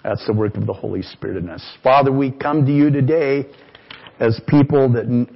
That's 0.03 0.25
the 0.25 0.33
work 0.33 0.55
of 0.55 0.65
the 0.65 0.73
Holy 0.73 1.01
Spirit 1.01 1.37
in 1.37 1.49
us. 1.49 1.63
Father, 1.83 2.11
we 2.11 2.31
come 2.31 2.65
to 2.65 2.71
you 2.71 2.89
today 2.89 3.45
as 4.19 4.39
people 4.47 4.91
that 4.93 5.27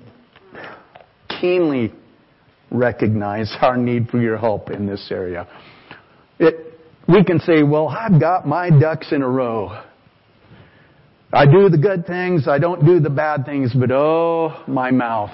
keenly 1.39 1.93
recognize 2.73 3.55
our 3.61 3.77
need 3.77 4.09
for 4.09 4.19
your 4.19 4.37
help 4.37 4.69
in 4.69 4.85
this 4.85 5.07
area. 5.11 5.47
It, 6.39 6.79
we 7.07 7.23
can 7.23 7.39
say, 7.39 7.63
well, 7.63 7.87
I've 7.87 8.19
got 8.19 8.47
my 8.47 8.69
ducks 8.69 9.11
in 9.11 9.21
a 9.21 9.29
row. 9.29 9.81
I 11.31 11.45
do 11.45 11.69
the 11.69 11.77
good 11.77 12.05
things, 12.05 12.47
I 12.47 12.59
don't 12.59 12.85
do 12.85 12.99
the 12.99 13.09
bad 13.09 13.45
things, 13.45 13.73
but 13.73 13.91
oh, 13.91 14.63
my 14.67 14.91
mouth. 14.91 15.31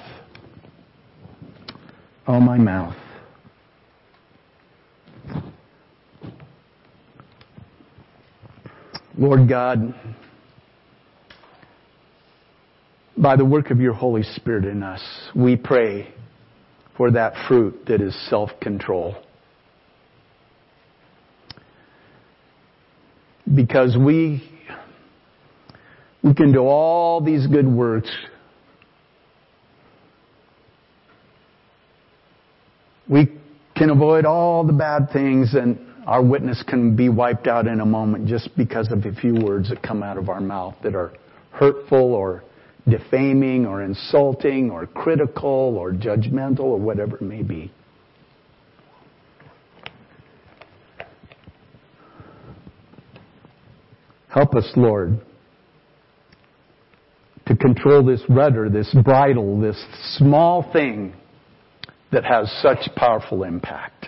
Oh, 2.26 2.40
my 2.40 2.56
mouth. 2.56 2.96
Lord 9.18 9.48
God, 9.48 9.94
by 13.18 13.36
the 13.36 13.44
work 13.44 13.70
of 13.70 13.80
your 13.80 13.92
Holy 13.92 14.22
Spirit 14.22 14.64
in 14.64 14.82
us, 14.82 15.02
we 15.34 15.56
pray 15.56 16.14
for 17.00 17.10
that 17.10 17.32
fruit 17.48 17.86
that 17.86 18.02
is 18.02 18.14
self-control. 18.28 19.16
Because 23.54 23.96
we, 23.98 24.46
we 26.22 26.34
can 26.34 26.52
do 26.52 26.58
all 26.58 27.22
these 27.22 27.46
good 27.46 27.66
works. 27.66 28.10
We 33.08 33.32
can 33.74 33.88
avoid 33.88 34.26
all 34.26 34.66
the 34.66 34.74
bad 34.74 35.08
things 35.10 35.54
and 35.54 35.78
our 36.06 36.22
witness 36.22 36.62
can 36.68 36.96
be 36.96 37.08
wiped 37.08 37.46
out 37.46 37.66
in 37.66 37.80
a 37.80 37.86
moment 37.86 38.26
just 38.26 38.54
because 38.58 38.92
of 38.92 39.06
a 39.06 39.12
few 39.14 39.36
words 39.36 39.70
that 39.70 39.82
come 39.82 40.02
out 40.02 40.18
of 40.18 40.28
our 40.28 40.42
mouth 40.42 40.74
that 40.82 40.94
are 40.94 41.14
hurtful 41.50 42.12
or 42.12 42.44
defaming 42.88 43.66
or 43.66 43.82
insulting 43.82 44.70
or 44.70 44.86
critical 44.86 45.76
or 45.76 45.92
judgmental 45.92 46.60
or 46.60 46.78
whatever 46.78 47.16
it 47.16 47.22
may 47.22 47.42
be. 47.42 47.72
Help 54.28 54.54
us, 54.54 54.70
Lord, 54.76 55.20
to 57.46 57.56
control 57.56 58.04
this 58.04 58.22
rudder, 58.28 58.70
this 58.70 58.94
bridle, 59.02 59.60
this 59.60 59.84
small 60.18 60.70
thing 60.72 61.14
that 62.12 62.24
has 62.24 62.50
such 62.62 62.94
powerful 62.94 63.42
impact. 63.42 64.06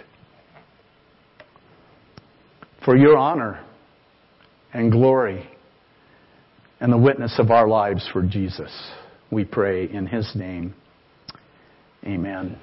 For 2.85 2.97
your 2.97 3.17
honor 3.17 3.65
and 4.73 4.91
glory 4.93 5.49
and 6.83 6.93
the 6.93 6.99
witness 6.99 7.39
of 7.39 7.53
our 7.53 7.69
lives 7.69 8.09
for 8.13 8.23
Jesus, 8.23 8.73
we 9.31 9.45
pray 9.45 9.89
in 9.89 10.05
His 10.05 10.29
name. 10.35 10.75
Amen. 12.05 12.59